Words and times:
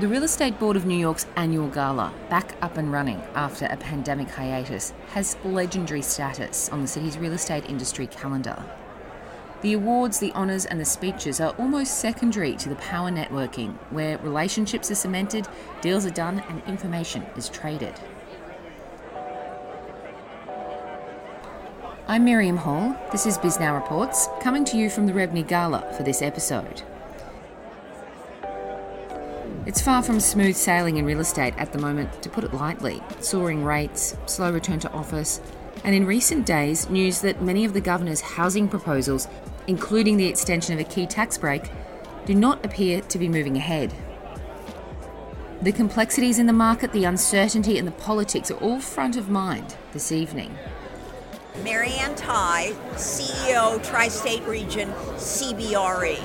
The 0.00 0.08
Real 0.08 0.24
Estate 0.24 0.58
Board 0.58 0.76
of 0.76 0.86
New 0.86 0.98
York's 0.98 1.24
annual 1.36 1.68
gala, 1.68 2.12
back 2.28 2.56
up 2.60 2.78
and 2.78 2.90
running 2.90 3.22
after 3.36 3.66
a 3.66 3.76
pandemic 3.76 4.28
hiatus, 4.28 4.92
has 5.10 5.36
legendary 5.44 6.02
status 6.02 6.68
on 6.70 6.82
the 6.82 6.88
city's 6.88 7.16
real 7.16 7.32
estate 7.32 7.70
industry 7.70 8.08
calendar. 8.08 8.60
The 9.62 9.74
awards, 9.74 10.18
the 10.18 10.32
honours, 10.32 10.66
and 10.66 10.80
the 10.80 10.84
speeches 10.84 11.40
are 11.40 11.54
almost 11.60 12.00
secondary 12.00 12.56
to 12.56 12.68
the 12.68 12.74
power 12.74 13.08
networking, 13.08 13.74
where 13.90 14.18
relationships 14.18 14.90
are 14.90 14.96
cemented, 14.96 15.46
deals 15.80 16.04
are 16.04 16.10
done, 16.10 16.42
and 16.48 16.60
information 16.66 17.22
is 17.36 17.48
traded. 17.48 17.94
I'm 22.08 22.24
Miriam 22.24 22.56
Hall. 22.56 22.96
This 23.12 23.26
is 23.26 23.38
Bisnow 23.38 23.80
Reports, 23.80 24.28
coming 24.40 24.64
to 24.64 24.76
you 24.76 24.90
from 24.90 25.06
the 25.06 25.12
REBNY 25.12 25.46
Gala 25.46 25.94
for 25.96 26.02
this 26.02 26.20
episode. 26.20 26.82
It's 29.66 29.80
far 29.80 30.02
from 30.02 30.20
smooth 30.20 30.56
sailing 30.56 30.98
in 30.98 31.06
real 31.06 31.20
estate 31.20 31.54
at 31.56 31.72
the 31.72 31.78
moment, 31.78 32.22
to 32.22 32.28
put 32.28 32.44
it 32.44 32.52
lightly. 32.52 33.02
Soaring 33.20 33.64
rates, 33.64 34.14
slow 34.26 34.52
return 34.52 34.78
to 34.80 34.92
office, 34.92 35.40
and 35.84 35.94
in 35.94 36.04
recent 36.04 36.44
days, 36.44 36.90
news 36.90 37.22
that 37.22 37.40
many 37.40 37.64
of 37.64 37.72
the 37.72 37.80
governor's 37.80 38.20
housing 38.20 38.68
proposals, 38.68 39.26
including 39.66 40.18
the 40.18 40.26
extension 40.26 40.74
of 40.74 40.80
a 40.80 40.84
key 40.84 41.06
tax 41.06 41.38
break, 41.38 41.70
do 42.26 42.34
not 42.34 42.62
appear 42.62 43.00
to 43.00 43.18
be 43.18 43.26
moving 43.26 43.56
ahead. 43.56 43.94
The 45.62 45.72
complexities 45.72 46.38
in 46.38 46.44
the 46.44 46.52
market, 46.52 46.92
the 46.92 47.04
uncertainty, 47.04 47.78
and 47.78 47.88
the 47.88 47.92
politics 47.92 48.50
are 48.50 48.58
all 48.58 48.80
front 48.80 49.16
of 49.16 49.30
mind 49.30 49.76
this 49.94 50.12
evening. 50.12 50.54
Mary 51.62 51.92
Ann 51.92 52.14
Tighe, 52.16 52.74
CEO, 52.96 53.82
Tri 53.82 54.08
State 54.08 54.42
Region, 54.42 54.90
CBRE. 55.16 56.18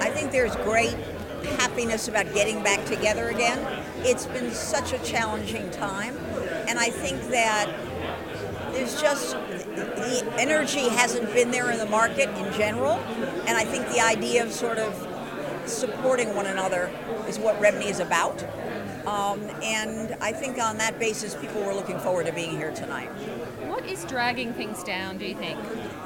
I 0.00 0.10
think 0.10 0.32
there's 0.32 0.56
great 0.56 0.96
happiness 1.44 2.08
about 2.08 2.32
getting 2.34 2.62
back 2.62 2.84
together 2.86 3.28
again. 3.28 3.58
It's 3.98 4.26
been 4.26 4.50
such 4.50 4.92
a 4.92 4.98
challenging 4.98 5.70
time, 5.70 6.16
and 6.68 6.78
I 6.78 6.90
think 6.90 7.20
that 7.28 7.72
there's 8.72 9.00
just 9.00 9.32
the 9.32 10.32
energy 10.38 10.88
hasn't 10.88 11.32
been 11.32 11.50
there 11.50 11.70
in 11.70 11.78
the 11.78 11.86
market 11.86 12.28
in 12.30 12.52
general, 12.54 12.94
and 13.46 13.56
I 13.56 13.64
think 13.64 13.86
the 13.88 14.00
idea 14.00 14.42
of 14.42 14.52
sort 14.52 14.78
of 14.78 15.08
supporting 15.66 16.34
one 16.34 16.46
another 16.46 16.90
is 17.28 17.38
what 17.38 17.60
REBNY 17.60 17.86
is 17.86 18.00
about. 18.00 18.42
Um, 19.06 19.40
and 19.62 20.16
I 20.20 20.32
think 20.32 20.58
on 20.58 20.78
that 20.78 20.98
basis, 20.98 21.34
people 21.34 21.62
were 21.62 21.74
looking 21.74 21.98
forward 21.98 22.26
to 22.26 22.32
being 22.32 22.52
here 22.52 22.72
tonight. 22.72 23.08
What 23.66 23.84
is 23.84 24.04
dragging 24.04 24.52
things 24.54 24.82
down, 24.84 25.18
do 25.18 25.26
you 25.26 25.34
think? 25.34 25.58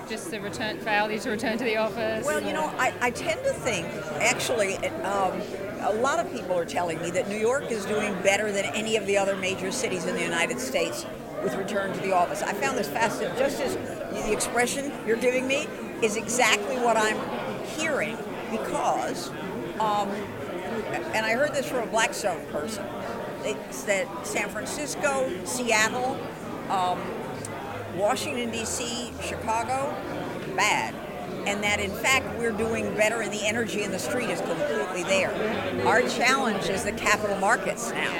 Just 0.08 0.30
the 0.30 0.40
return 0.40 0.78
failure 0.78 1.18
to 1.18 1.30
return 1.30 1.58
to 1.58 1.64
the 1.64 1.76
office? 1.78 2.24
Well, 2.24 2.40
you 2.40 2.52
know, 2.52 2.66
I, 2.78 2.94
I 3.00 3.10
tend 3.10 3.42
to 3.42 3.52
think, 3.52 3.86
actually, 4.20 4.76
um, 4.76 5.40
a 5.80 5.92
lot 5.94 6.20
of 6.24 6.30
people 6.32 6.56
are 6.56 6.64
telling 6.64 7.00
me 7.00 7.10
that 7.10 7.28
New 7.28 7.38
York 7.38 7.72
is 7.72 7.84
doing 7.86 8.14
better 8.22 8.52
than 8.52 8.66
any 8.66 8.96
of 8.96 9.04
the 9.06 9.18
other 9.18 9.34
major 9.36 9.72
cities 9.72 10.06
in 10.06 10.14
the 10.14 10.22
United 10.22 10.60
States 10.60 11.04
with 11.42 11.56
return 11.56 11.92
to 11.92 12.00
the 12.00 12.12
office. 12.14 12.40
I 12.42 12.52
found 12.52 12.78
this 12.78 12.88
fascinating. 12.88 13.36
Just 13.36 13.60
as 13.60 13.74
the 13.74 14.32
expression 14.32 14.92
you're 15.06 15.16
giving 15.16 15.48
me 15.48 15.66
is 16.02 16.16
exactly 16.16 16.76
what 16.76 16.96
I'm 16.96 17.18
hearing 17.66 18.16
because, 18.52 19.30
um, 19.80 20.08
and 21.14 21.26
I 21.26 21.32
heard 21.32 21.52
this 21.52 21.66
from 21.66 21.80
a 21.80 21.86
Blackstone 21.86 22.46
person. 22.52 22.86
It's 23.42 23.82
that 23.84 24.06
San 24.24 24.48
Francisco, 24.50 25.32
Seattle, 25.44 26.16
um, 26.70 27.00
Washington, 27.96 28.50
D.C., 28.50 29.12
Chicago, 29.22 29.94
bad. 30.54 30.94
And 31.46 31.62
that 31.62 31.80
in 31.80 31.90
fact 31.90 32.38
we're 32.38 32.52
doing 32.52 32.94
better 32.94 33.22
and 33.22 33.32
the 33.32 33.46
energy 33.46 33.82
in 33.82 33.90
the 33.90 33.98
street 33.98 34.30
is 34.30 34.40
completely 34.40 35.04
there. 35.04 35.32
Our 35.86 36.02
challenge 36.02 36.68
is 36.68 36.84
the 36.84 36.92
capital 36.92 37.36
markets 37.38 37.90
now. 37.90 38.12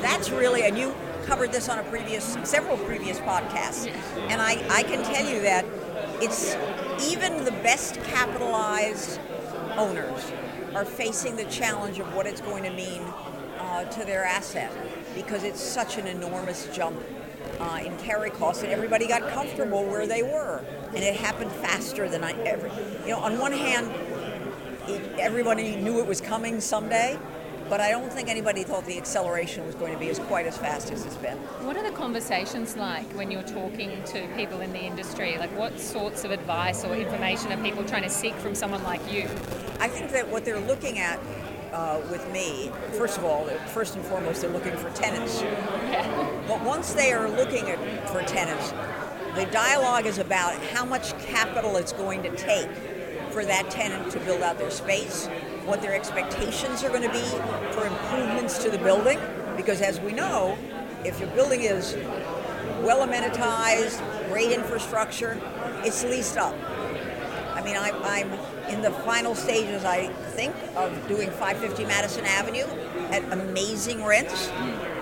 That's 0.00 0.30
really, 0.30 0.62
and 0.62 0.76
you 0.76 0.94
covered 1.24 1.52
this 1.52 1.68
on 1.68 1.78
a 1.78 1.82
previous, 1.84 2.36
several 2.44 2.76
previous 2.78 3.18
podcasts. 3.20 3.86
And 4.28 4.40
I, 4.40 4.64
I 4.70 4.82
can 4.82 5.04
tell 5.04 5.24
you 5.24 5.42
that 5.42 5.64
it's 6.20 6.56
even 7.10 7.44
the 7.44 7.52
best 7.62 8.02
capitalized 8.02 9.20
owners 9.76 10.32
are 10.74 10.84
facing 10.84 11.36
the 11.36 11.44
challenge 11.44 11.98
of 11.98 12.14
what 12.14 12.26
it's 12.26 12.40
going 12.40 12.64
to 12.64 12.70
mean 12.70 13.02
uh, 13.58 13.84
to 13.84 14.04
their 14.04 14.24
asset 14.24 14.72
because 15.14 15.44
it's 15.44 15.60
such 15.60 15.98
an 15.98 16.06
enormous 16.06 16.68
jump 16.74 17.00
uh, 17.60 17.80
in 17.84 17.96
carry 17.98 18.30
costs, 18.30 18.62
and 18.62 18.72
everybody 18.72 19.06
got 19.06 19.28
comfortable 19.28 19.84
where 19.84 20.06
they 20.06 20.22
were, 20.22 20.64
and 20.88 20.98
it 20.98 21.16
happened 21.16 21.52
faster 21.52 22.08
than 22.08 22.24
I 22.24 22.32
ever. 22.44 22.68
You 23.04 23.10
know, 23.10 23.18
on 23.18 23.38
one 23.38 23.52
hand, 23.52 23.90
it, 24.88 25.18
everybody 25.18 25.76
knew 25.76 26.00
it 26.00 26.06
was 26.06 26.20
coming 26.20 26.60
someday, 26.60 27.18
but 27.68 27.80
I 27.80 27.90
don't 27.90 28.12
think 28.12 28.28
anybody 28.28 28.64
thought 28.64 28.84
the 28.84 28.98
acceleration 28.98 29.64
was 29.64 29.74
going 29.74 29.92
to 29.92 29.98
be 29.98 30.08
as 30.10 30.18
quite 30.18 30.46
as 30.46 30.58
fast 30.58 30.90
as 30.90 31.06
it's 31.06 31.16
been. 31.16 31.38
What 31.64 31.76
are 31.76 31.82
the 31.82 31.96
conversations 31.96 32.76
like 32.76 33.10
when 33.12 33.30
you're 33.30 33.42
talking 33.42 34.02
to 34.04 34.28
people 34.36 34.60
in 34.60 34.72
the 34.72 34.82
industry? 34.82 35.38
Like, 35.38 35.56
what 35.56 35.78
sorts 35.78 36.24
of 36.24 36.32
advice 36.32 36.84
or 36.84 36.94
information 36.94 37.52
are 37.52 37.62
people 37.62 37.84
trying 37.84 38.02
to 38.02 38.10
seek 38.10 38.34
from 38.34 38.54
someone 38.54 38.82
like 38.82 39.00
you? 39.10 39.22
I 39.80 39.88
think 39.88 40.10
that 40.10 40.28
what 40.28 40.44
they're 40.44 40.60
looking 40.60 40.98
at 40.98 41.18
uh, 41.72 42.00
with 42.10 42.30
me, 42.32 42.70
first 42.92 43.16
of 43.16 43.24
all, 43.24 43.46
first 43.68 43.96
and 43.96 44.04
foremost, 44.04 44.42
they're 44.42 44.50
looking 44.50 44.76
for 44.76 44.90
tenants. 44.90 45.40
Yeah. 45.40 46.21
But 46.48 46.62
once 46.64 46.92
they 46.92 47.12
are 47.12 47.28
looking 47.28 47.68
at, 47.68 48.08
for 48.10 48.22
tenants, 48.22 48.72
the 49.34 49.46
dialogue 49.46 50.06
is 50.06 50.18
about 50.18 50.60
how 50.66 50.84
much 50.84 51.16
capital 51.20 51.76
it's 51.76 51.92
going 51.92 52.22
to 52.22 52.36
take 52.36 52.68
for 53.30 53.44
that 53.44 53.70
tenant 53.70 54.10
to 54.12 54.20
build 54.20 54.42
out 54.42 54.58
their 54.58 54.70
space, 54.70 55.26
what 55.64 55.80
their 55.80 55.94
expectations 55.94 56.84
are 56.84 56.90
going 56.90 57.02
to 57.02 57.12
be 57.12 57.24
for 57.72 57.86
improvements 57.86 58.62
to 58.62 58.70
the 58.70 58.78
building. 58.78 59.18
Because 59.56 59.80
as 59.80 60.00
we 60.00 60.12
know, 60.12 60.58
if 61.04 61.18
your 61.18 61.28
building 61.30 61.62
is 61.62 61.94
well 62.82 63.06
amenitized, 63.06 63.98
great 64.28 64.50
infrastructure, 64.52 65.40
it's 65.84 66.04
leased 66.04 66.36
up. 66.36 66.54
I 67.54 67.62
mean, 67.64 67.76
I, 67.76 67.90
I'm 68.02 68.32
in 68.68 68.82
the 68.82 68.90
final 68.90 69.34
stages, 69.34 69.84
I 69.84 70.08
think, 70.08 70.54
of 70.74 70.92
doing 71.06 71.30
550 71.30 71.84
Madison 71.84 72.24
Avenue 72.24 72.66
at 73.10 73.22
amazing 73.32 74.04
rents. 74.04 74.48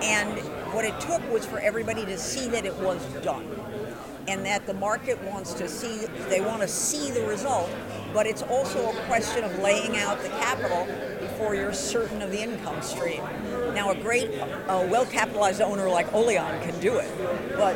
And 0.01 0.39
what 0.73 0.85
it 0.85 0.99
took 0.99 1.21
was 1.31 1.45
for 1.45 1.59
everybody 1.59 2.05
to 2.05 2.17
see 2.17 2.47
that 2.49 2.65
it 2.65 2.75
was 2.77 3.03
done. 3.23 3.45
And 4.27 4.45
that 4.45 4.67
the 4.67 4.73
market 4.73 5.21
wants 5.23 5.53
to 5.55 5.67
see, 5.67 6.05
they 6.29 6.41
want 6.41 6.61
to 6.61 6.67
see 6.67 7.11
the 7.11 7.25
result, 7.25 7.69
but 8.13 8.27
it's 8.27 8.43
also 8.43 8.91
a 8.91 8.95
question 9.05 9.43
of 9.43 9.59
laying 9.59 9.97
out 9.97 10.21
the 10.21 10.29
capital 10.29 10.87
before 11.19 11.55
you're 11.55 11.73
certain 11.73 12.21
of 12.21 12.31
the 12.31 12.41
income 12.41 12.81
stream. 12.81 13.21
Now, 13.73 13.91
a 13.91 13.95
great, 13.95 14.29
uh, 14.39 14.85
well 14.89 15.05
capitalized 15.05 15.61
owner 15.61 15.89
like 15.89 16.09
Olayan 16.11 16.61
can 16.63 16.79
do 16.79 16.97
it, 16.97 17.09
but 17.55 17.75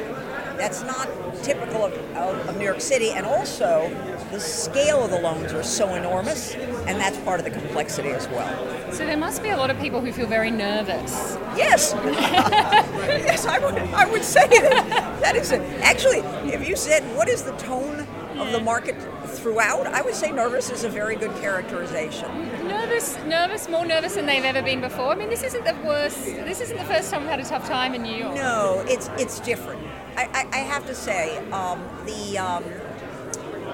that's 0.57 0.83
not 0.83 1.07
typical 1.43 1.85
of, 1.85 1.93
of, 2.15 2.49
of, 2.49 2.57
New 2.57 2.63
York 2.65 2.81
City. 2.81 3.11
And 3.11 3.25
also, 3.25 3.89
the 4.31 4.39
scale 4.39 5.03
of 5.03 5.11
the 5.11 5.19
loans 5.19 5.53
are 5.53 5.63
so 5.63 5.95
enormous, 5.95 6.55
and 6.55 6.99
that's 6.99 7.17
part 7.19 7.39
of 7.39 7.45
the 7.45 7.51
complexity 7.51 8.09
as 8.09 8.27
well. 8.29 8.91
So 8.91 9.05
there 9.05 9.17
must 9.17 9.43
be 9.43 9.49
a 9.49 9.57
lot 9.57 9.69
of 9.69 9.79
people 9.79 10.01
who 10.01 10.11
feel 10.11 10.27
very 10.27 10.51
nervous. 10.51 11.37
Yes, 11.55 11.93
yes, 12.05 13.45
I 13.45 13.59
would, 13.59 13.77
I 13.77 14.09
would 14.09 14.23
say 14.23 14.47
that. 14.47 15.19
That 15.21 15.35
is 15.35 15.51
it. 15.51 15.61
Actually, 15.81 16.19
if 16.51 16.67
you 16.67 16.75
said 16.75 17.03
what 17.15 17.29
is 17.29 17.43
the 17.43 17.53
tone 17.53 18.07
of 18.39 18.51
the 18.51 18.59
market 18.59 18.95
throughout, 19.27 19.87
I 19.87 20.01
would 20.01 20.15
say 20.15 20.31
nervous 20.31 20.69
is 20.69 20.83
a 20.83 20.89
very 20.89 21.15
good 21.15 21.35
characterization. 21.37 22.29
Nervous, 22.67 23.17
nervous, 23.25 23.69
more 23.69 23.85
nervous 23.85 24.15
than 24.15 24.25
they've 24.25 24.43
ever 24.43 24.61
been 24.61 24.81
before. 24.81 25.11
I 25.11 25.15
mean, 25.15 25.29
this 25.29 25.43
isn't 25.43 25.63
the 25.63 25.75
worst. 25.85 26.23
This 26.25 26.61
isn't 26.61 26.77
the 26.77 26.85
first 26.85 27.11
time 27.11 27.21
we've 27.21 27.29
had 27.29 27.39
a 27.39 27.45
tough 27.45 27.67
time 27.67 27.93
in 27.93 28.03
New 28.03 28.15
York. 28.15 28.35
No, 28.35 28.83
it's 28.87 29.09
it's 29.17 29.39
different. 29.39 29.81
I, 30.17 30.23
I, 30.33 30.57
I 30.57 30.57
have 30.59 30.85
to 30.87 30.95
say, 30.95 31.37
um, 31.51 31.83
the 32.05 32.37
um, 32.37 32.63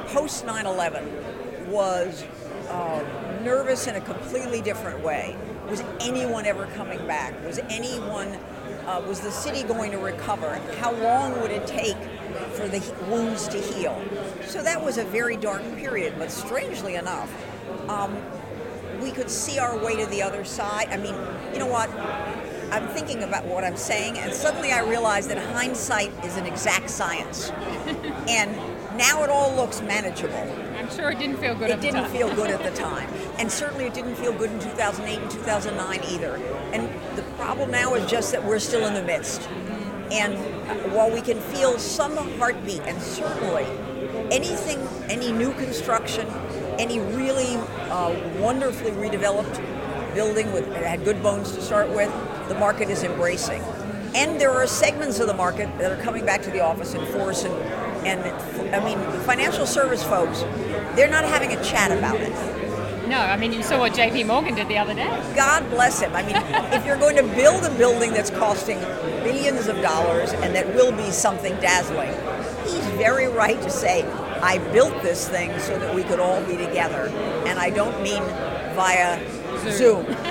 post 0.08 0.46
9/11 0.46 1.68
was 1.68 2.26
uh, 2.70 3.04
nervous 3.44 3.88
in 3.88 3.96
a 3.96 4.02
completely 4.02 4.62
different 4.62 5.04
way. 5.04 5.36
Was 5.70 5.84
anyone 6.02 6.46
ever 6.46 6.66
coming 6.76 7.06
back? 7.08 7.34
Was 7.46 7.60
anyone? 7.70 8.38
Uh, 8.86 9.02
was 9.08 9.20
the 9.20 9.32
city 9.32 9.64
going 9.64 9.92
to 9.92 9.98
recover? 9.98 10.56
How 10.80 10.92
long 10.92 11.40
would 11.42 11.52
it 11.52 11.68
take 11.68 11.96
for 12.54 12.68
the 12.68 12.80
wounds 13.10 13.48
to 13.50 13.58
heal? 13.60 14.02
So 14.46 14.62
that 14.62 14.84
was 14.84 14.98
a 14.98 15.04
very 15.06 15.38
dark 15.38 15.64
period, 15.76 16.16
but 16.18 16.32
strangely 16.32 16.96
enough, 16.96 17.32
um, 17.90 18.16
we 19.02 19.12
could 19.12 19.30
see 19.30 19.60
our 19.60 19.78
way 19.78 19.96
to 19.96 20.06
the 20.08 20.22
other 20.22 20.44
side. 20.44 20.90
I 20.90 20.98
mean, 20.98 21.16
you 21.54 21.60
know 21.60 21.68
what? 21.68 21.90
I'm 22.72 22.88
thinking 22.88 23.24
about 23.24 23.46
what 23.46 23.66
I'm 23.66 23.76
saying, 23.76 24.18
and 24.18 24.34
suddenly 24.34 24.72
I 24.72 24.80
realize 24.80 25.28
that 25.28 25.38
hindsight 25.38 26.12
is 26.24 26.38
an 26.38 26.46
exact 26.46 26.90
science. 26.90 27.50
and 28.30 28.56
now 28.98 29.24
it 29.24 29.30
all 29.30 29.54
looks 29.56 29.82
manageable. 29.82 30.48
I'm 30.78 30.90
sure 30.90 31.12
it 31.12 31.20
didn't 31.20 31.38
feel 31.38 31.56
good. 31.56 31.70
It 31.70 31.82
didn't 31.82 32.10
feel 32.10 32.34
good 32.34 32.50
at 32.50 32.64
the 32.64 32.72
time, 32.82 33.10
and 33.38 33.52
certainly 33.52 33.86
it 33.86 33.94
didn't 33.94 34.16
feel 34.16 34.32
good 34.32 34.52
in 34.52 34.60
2008 34.60 35.20
and 35.20 35.32
2009 35.32 36.04
either. 36.12 36.36
And 36.72 36.90
the 37.18 37.24
problem 37.34 37.72
now 37.72 37.94
is 37.96 38.10
just 38.10 38.32
that 38.32 38.44
we're 38.44 38.60
still 38.60 38.86
in 38.86 38.94
the 38.94 39.04
midst. 39.04 39.50
And 40.12 40.38
while 40.92 41.12
we 41.12 41.22
can 41.22 41.40
feel 41.40 41.78
some 41.80 42.16
heartbeat, 42.38 42.82
and 42.82 43.02
certainly 43.02 43.66
anything, 44.32 44.80
any 45.10 45.32
new 45.32 45.54
construction, 45.54 46.28
any 46.80 47.00
really 47.00 47.56
uh, 47.90 48.16
wonderfully 48.40 48.92
redeveloped 48.92 49.62
building 50.14 50.52
with 50.52 50.66
had 50.74 51.04
good 51.04 51.22
bones 51.24 51.52
to 51.54 51.62
start 51.62 51.90
with, 51.90 52.12
the 52.48 52.56
market 52.56 52.90
is 52.90 53.04
embracing. 53.04 53.62
And 54.14 54.42
there 54.42 54.52
are 54.52 54.68
segments 54.68 55.20
of 55.20 55.28
the 55.28 55.34
market 55.34 55.70
that 55.78 55.92
are 55.92 56.02
coming 56.04 56.26
back 56.26 56.42
to 56.44 56.52
the 56.52 56.60
office 56.60 56.94
in 56.94 57.06
force 57.08 57.46
and 57.46 57.54
and 58.06 58.76
I 58.76 58.84
mean 58.84 59.00
financial 59.22 59.66
service 59.66 60.04
folks, 60.04 60.42
they're 60.96 61.10
not 61.10 61.24
having 61.24 61.52
a 61.54 61.64
chat 61.64 61.92
about 61.96 62.20
it. 62.20 62.61
No, 63.12 63.18
I 63.18 63.36
mean 63.36 63.52
you 63.52 63.62
saw 63.62 63.78
what 63.78 63.92
JP 63.92 64.28
Morgan 64.28 64.56
did 64.56 64.70
the 64.70 64.78
other 64.78 64.94
day. 64.94 65.06
God 65.36 65.70
bless 65.70 66.00
him. 66.00 66.16
I 66.16 66.24
mean, 66.24 66.38
if 66.72 66.86
you're 66.86 66.98
going 66.98 67.18
to 67.18 67.24
build 67.36 67.66
a 67.66 67.70
building 67.78 68.14
that's 68.14 68.30
costing 68.30 68.80
billions 69.22 69.68
of 69.68 69.82
dollars 69.82 70.32
and 70.32 70.56
that 70.56 70.74
will 70.74 70.94
be 70.94 71.12
something 71.12 71.54
dazzling, 71.56 72.14
he's 72.64 72.86
very 72.96 73.28
right 73.28 73.62
to 73.64 73.70
say, 73.70 74.06
I 74.42 74.60
built 74.72 74.94
this 75.02 75.28
thing 75.28 75.52
so 75.60 75.78
that 75.78 75.94
we 75.94 76.04
could 76.04 76.22
all 76.22 76.42
be 76.46 76.56
together. 76.56 77.10
And 77.46 77.60
I 77.60 77.70
don't 77.70 78.02
mean 78.02 78.24
via 78.76 79.20
Zoom. 79.60 80.06
Zoom. 80.06 80.06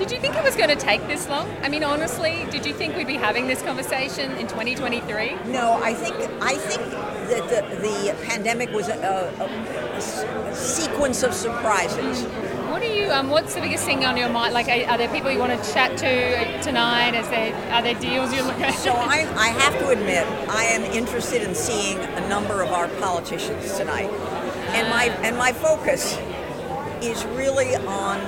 did 0.00 0.10
you 0.10 0.18
think 0.18 0.34
it 0.34 0.42
was 0.42 0.56
going 0.56 0.70
to 0.70 0.76
take 0.76 1.06
this 1.08 1.28
long? 1.28 1.46
I 1.62 1.68
mean, 1.68 1.84
honestly, 1.84 2.46
did 2.50 2.64
you 2.64 2.72
think 2.72 2.96
we'd 2.96 3.06
be 3.06 3.16
having 3.18 3.46
this 3.46 3.60
conversation 3.60 4.32
in 4.32 4.46
2023? 4.46 5.36
No, 5.52 5.78
I 5.82 5.92
think 5.92 6.16
I 6.40 6.54
think 6.54 6.90
that 7.28 7.50
the, 7.50 7.76
the 7.76 8.16
pandemic 8.24 8.70
was 8.70 8.88
a, 8.88 8.94
a, 8.94 9.98
a, 9.98 10.54
sequence 10.54 11.22
of 11.22 11.34
surprises. 11.34 12.24
What 12.70 12.80
are 12.80 12.86
you? 12.86 13.10
Um, 13.10 13.28
what's 13.28 13.54
the 13.54 13.60
biggest 13.60 13.84
thing 13.84 14.06
on 14.06 14.16
your 14.16 14.30
mind? 14.30 14.54
Like, 14.54 14.68
are, 14.68 14.90
are, 14.90 14.96
there 14.96 15.12
people 15.12 15.30
you 15.30 15.38
want 15.38 15.52
to 15.62 15.72
chat 15.72 15.98
to 15.98 16.62
tonight? 16.62 17.14
Is 17.14 17.28
there 17.28 17.54
are 17.70 17.82
there 17.82 17.94
deals 18.00 18.32
you're 18.32 18.44
looking 18.44 18.62
at? 18.62 18.74
So 18.76 18.92
I, 18.96 19.30
I 19.36 19.48
have 19.48 19.78
to 19.80 19.90
admit, 19.90 20.26
I 20.48 20.64
am 20.64 20.82
interested 20.94 21.42
in 21.42 21.54
seeing 21.54 21.98
a 21.98 22.26
number 22.26 22.62
of 22.62 22.72
our 22.72 22.88
politicians 23.00 23.76
tonight, 23.76 24.08
and 24.72 24.88
my 24.88 25.04
and 25.22 25.36
my 25.36 25.52
focus 25.52 26.16
is 27.02 27.22
really 27.26 27.76
on 27.76 28.18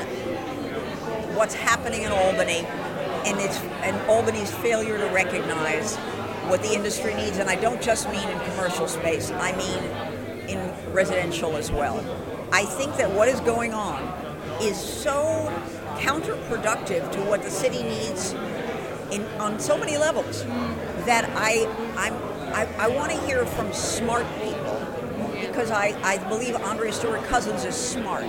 what's 1.34 1.54
happening 1.54 2.02
in 2.02 2.12
Albany 2.12 2.66
and 3.24 3.38
it's 3.40 3.58
and 3.82 3.96
Albany's 4.10 4.50
failure 4.50 4.98
to 4.98 5.06
recognize 5.06 5.96
what 6.48 6.62
the 6.62 6.74
industry 6.74 7.14
needs, 7.14 7.38
and 7.38 7.48
I 7.48 7.56
don't 7.56 7.80
just 7.80 8.10
mean 8.10 8.28
in 8.28 8.38
commercial 8.50 8.88
space, 8.88 9.30
I 9.30 9.56
mean 9.56 10.12
in 10.48 10.92
residential 10.92 11.56
as 11.56 11.70
well. 11.70 11.98
I 12.52 12.64
think 12.64 12.96
that 12.96 13.10
what 13.10 13.28
is 13.28 13.40
going 13.40 13.72
on 13.72 14.02
is 14.60 14.76
so 14.76 15.48
counterproductive 15.98 17.10
to 17.12 17.20
what 17.22 17.42
the 17.42 17.50
city 17.50 17.82
needs 17.82 18.32
in, 19.12 19.24
on 19.38 19.58
so 19.60 19.78
many 19.78 19.96
levels 19.96 20.44
that 21.06 21.30
I, 21.34 21.66
I'm, 21.96 22.14
I, 22.52 22.68
I 22.78 22.88
want 22.88 23.12
to 23.12 23.20
hear 23.26 23.46
from 23.46 23.72
smart 23.72 24.26
people 24.42 24.86
because 25.40 25.70
I, 25.70 25.96
I 26.02 26.18
believe 26.28 26.54
Andrea 26.56 26.92
Stewart 26.92 27.22
Cousins 27.24 27.64
is 27.64 27.74
smart. 27.74 28.24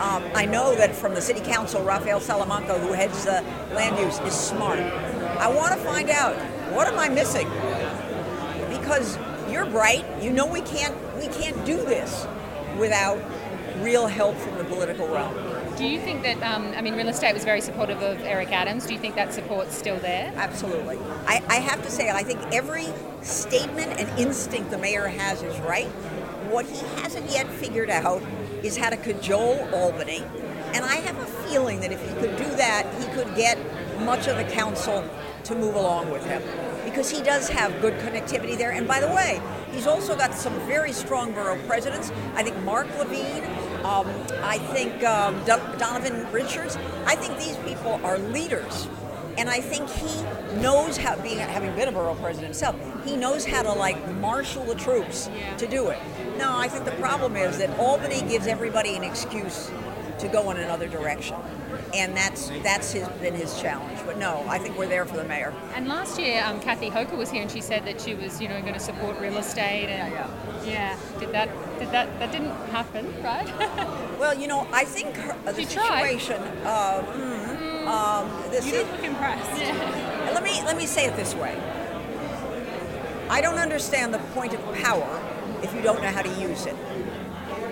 Um, 0.00 0.24
I 0.34 0.46
know 0.46 0.74
that 0.74 0.94
from 0.94 1.14
the 1.14 1.20
city 1.20 1.40
council, 1.40 1.82
Rafael 1.82 2.20
Salamanca, 2.20 2.78
who 2.78 2.92
heads 2.92 3.24
the 3.24 3.42
land 3.74 3.98
use, 3.98 4.18
is 4.20 4.34
smart. 4.34 4.78
I 4.78 5.48
want 5.48 5.72
to 5.72 5.78
find 5.78 6.10
out 6.10 6.34
what 6.72 6.88
am 6.88 6.98
I 6.98 7.08
missing? 7.08 7.48
Because 8.70 9.18
you're 9.50 9.66
bright. 9.66 10.04
You 10.22 10.32
know 10.32 10.46
we 10.46 10.62
can't 10.62 10.96
we 11.16 11.28
can't 11.28 11.64
do 11.64 11.76
this 11.76 12.26
without 12.78 13.18
real 13.80 14.06
help 14.06 14.36
from 14.36 14.56
the 14.58 14.64
political 14.64 15.08
realm. 15.08 15.34
Do 15.76 15.86
you 15.86 15.98
think 16.00 16.22
that, 16.22 16.40
um, 16.42 16.72
I 16.76 16.82
mean, 16.82 16.94
real 16.94 17.08
estate 17.08 17.32
was 17.32 17.44
very 17.44 17.60
supportive 17.60 18.02
of 18.02 18.20
Eric 18.20 18.52
Adams. 18.52 18.86
Do 18.86 18.92
you 18.92 19.00
think 19.00 19.14
that 19.14 19.32
support's 19.32 19.74
still 19.74 19.98
there? 19.98 20.32
Absolutely. 20.36 20.98
I, 21.26 21.42
I 21.48 21.56
have 21.56 21.82
to 21.82 21.90
say, 21.90 22.10
I 22.10 22.22
think 22.22 22.40
every 22.52 22.88
statement 23.22 23.98
and 23.98 24.18
instinct 24.18 24.70
the 24.70 24.78
mayor 24.78 25.06
has 25.06 25.42
is 25.42 25.58
right. 25.60 25.88
What 26.50 26.66
he 26.66 26.84
hasn't 27.00 27.30
yet 27.30 27.48
figured 27.48 27.88
out 27.88 28.22
is 28.62 28.76
how 28.76 28.90
to 28.90 28.96
cajole 28.96 29.68
Albany. 29.74 30.24
And 30.74 30.84
I 30.84 30.96
have 30.96 31.18
a 31.18 31.26
feeling 31.48 31.80
that 31.80 31.92
if 31.92 32.00
he 32.00 32.14
could 32.14 32.36
do 32.36 32.48
that, 32.56 32.86
he 32.98 33.06
could 33.14 33.34
get 33.34 33.58
much 34.00 34.26
of 34.26 34.36
the 34.36 34.44
council 34.44 35.08
to 35.44 35.54
move 35.54 35.74
along 35.74 36.10
with 36.10 36.24
him 36.24 36.42
because 36.84 37.10
he 37.10 37.22
does 37.22 37.48
have 37.48 37.80
good 37.80 37.94
connectivity 38.00 38.56
there. 38.56 38.72
And 38.72 38.86
by 38.86 39.00
the 39.00 39.08
way, 39.08 39.40
he's 39.72 39.86
also 39.86 40.16
got 40.16 40.34
some 40.34 40.54
very 40.66 40.92
strong 40.92 41.32
borough 41.32 41.58
presidents. 41.66 42.10
I 42.34 42.42
think 42.42 42.56
Mark 42.64 42.86
Levine, 42.98 43.44
um, 43.84 44.06
I 44.42 44.58
think 44.72 45.02
um, 45.04 45.42
Donovan 45.44 46.30
Richards. 46.32 46.76
I 47.06 47.16
think 47.16 47.38
these 47.38 47.56
people 47.58 48.00
are 48.04 48.18
leaders. 48.18 48.88
And 49.38 49.48
I 49.48 49.60
think 49.60 49.88
he 49.88 50.22
knows 50.60 50.98
how, 50.98 51.16
being 51.22 51.38
having 51.38 51.74
been 51.74 51.88
a 51.88 51.92
borough 51.92 52.14
president 52.16 52.48
himself, 52.48 52.76
he 53.04 53.16
knows 53.16 53.46
how 53.46 53.62
to 53.62 53.72
like 53.72 53.96
marshal 54.16 54.64
the 54.64 54.74
troops 54.74 55.30
yeah. 55.34 55.56
to 55.56 55.66
do 55.66 55.88
it. 55.88 55.98
No, 56.42 56.58
I 56.58 56.66
think 56.66 56.84
the 56.84 56.90
problem 56.92 57.36
is 57.36 57.58
that 57.58 57.70
Albany 57.78 58.20
gives 58.22 58.48
everybody 58.48 58.96
an 58.96 59.04
excuse 59.04 59.70
to 60.18 60.26
go 60.26 60.50
in 60.50 60.56
another 60.56 60.88
direction 60.88 61.36
and 61.94 62.16
that's 62.16 62.48
that's 62.64 62.90
his, 62.92 63.06
been 63.20 63.34
his 63.34 63.60
challenge. 63.60 64.00
But 64.04 64.18
no, 64.18 64.44
I 64.48 64.58
think 64.58 64.76
we're 64.76 64.88
there 64.88 65.04
for 65.04 65.16
the 65.16 65.24
mayor. 65.24 65.54
And 65.76 65.86
last 65.86 66.18
year, 66.18 66.42
um, 66.44 66.58
Kathy 66.60 66.90
Hochul 66.90 67.16
was 67.16 67.30
here, 67.30 67.42
and 67.42 67.50
she 67.50 67.60
said 67.60 67.84
that 67.84 68.00
she 68.00 68.14
was, 68.14 68.40
you 68.40 68.48
know, 68.48 68.60
going 68.62 68.74
to 68.74 68.80
support 68.80 69.20
real 69.20 69.36
estate. 69.38 69.88
And 69.88 70.12
yeah, 70.12 70.30
yeah. 70.64 70.70
yeah. 70.70 71.20
Did 71.20 71.30
that? 71.30 71.78
Did 71.78 71.90
that? 71.92 72.18
That 72.18 72.32
didn't 72.32 72.54
happen, 72.70 73.06
right? 73.22 73.46
well, 74.18 74.36
you 74.36 74.48
know, 74.48 74.66
I 74.72 74.84
think 74.84 75.14
her, 75.16 75.36
uh, 75.46 75.52
the 75.52 75.62
she 75.62 75.68
situation. 75.68 76.42
Uh, 76.64 77.02
mm, 77.02 77.86
um, 77.86 78.50
the 78.50 78.66
you 78.66 78.78
look 78.78 79.04
impressed. 79.04 79.60
Yeah. 79.60 80.30
Let 80.34 80.42
me 80.42 80.62
let 80.64 80.76
me 80.76 80.86
say 80.86 81.06
it 81.06 81.16
this 81.16 81.34
way. 81.34 81.56
I 83.28 83.40
don't 83.40 83.58
understand 83.58 84.12
the 84.12 84.18
point 84.34 84.54
of 84.54 84.60
power 84.74 85.31
if 85.62 85.74
you 85.74 85.82
don't 85.82 86.02
know 86.02 86.10
how 86.10 86.22
to 86.22 86.40
use 86.40 86.66
it. 86.66 86.76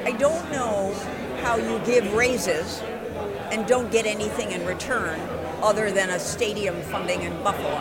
I 0.04 0.12
don't 0.12 0.50
know 0.50 0.94
how 1.42 1.56
you 1.56 1.78
give 1.84 2.12
raises 2.14 2.80
and 3.50 3.66
don't 3.66 3.90
get 3.90 4.06
anything 4.06 4.52
in 4.52 4.64
return 4.66 5.20
other 5.62 5.90
than 5.90 6.10
a 6.10 6.18
stadium 6.18 6.80
funding 6.82 7.22
in 7.22 7.32
Buffalo. 7.42 7.78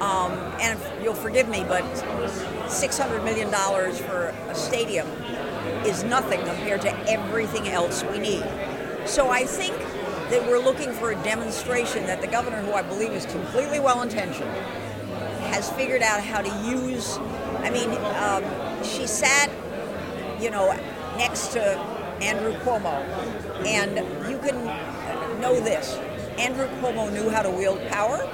Um, 0.00 0.32
and 0.60 0.78
you'll 1.02 1.14
forgive 1.14 1.48
me, 1.48 1.64
but 1.66 1.84
$600 1.84 3.24
million 3.24 3.50
for 3.50 4.34
a 4.48 4.54
stadium 4.54 5.06
is 5.86 6.04
nothing 6.04 6.40
compared 6.44 6.82
to 6.82 7.10
everything 7.10 7.68
else 7.68 8.04
we 8.04 8.18
need. 8.18 8.44
So 9.06 9.30
I 9.30 9.44
think 9.44 9.76
that 10.30 10.46
we're 10.46 10.58
looking 10.58 10.92
for 10.92 11.12
a 11.12 11.16
demonstration 11.22 12.06
that 12.06 12.20
the 12.20 12.26
governor, 12.26 12.60
who 12.62 12.72
I 12.72 12.82
believe 12.82 13.12
is 13.12 13.26
completely 13.26 13.78
well 13.78 14.02
intentioned, 14.02 14.50
has 15.52 15.70
figured 15.70 16.02
out 16.02 16.22
how 16.22 16.40
to 16.40 16.68
use. 16.68 17.18
I 17.58 17.70
mean, 17.70 17.90
um, 17.90 18.42
she 18.84 19.06
sat, 19.06 19.50
you 20.40 20.50
know, 20.50 20.72
next 21.16 21.48
to 21.52 21.60
Andrew 22.20 22.52
Cuomo. 22.60 23.04
And 23.66 23.96
you 24.30 24.38
can 24.38 24.64
know 25.40 25.60
this 25.60 25.96
Andrew 26.38 26.66
Cuomo 26.80 27.12
knew 27.12 27.28
how 27.30 27.42
to 27.42 27.50
wield 27.50 27.86
power, 27.88 28.28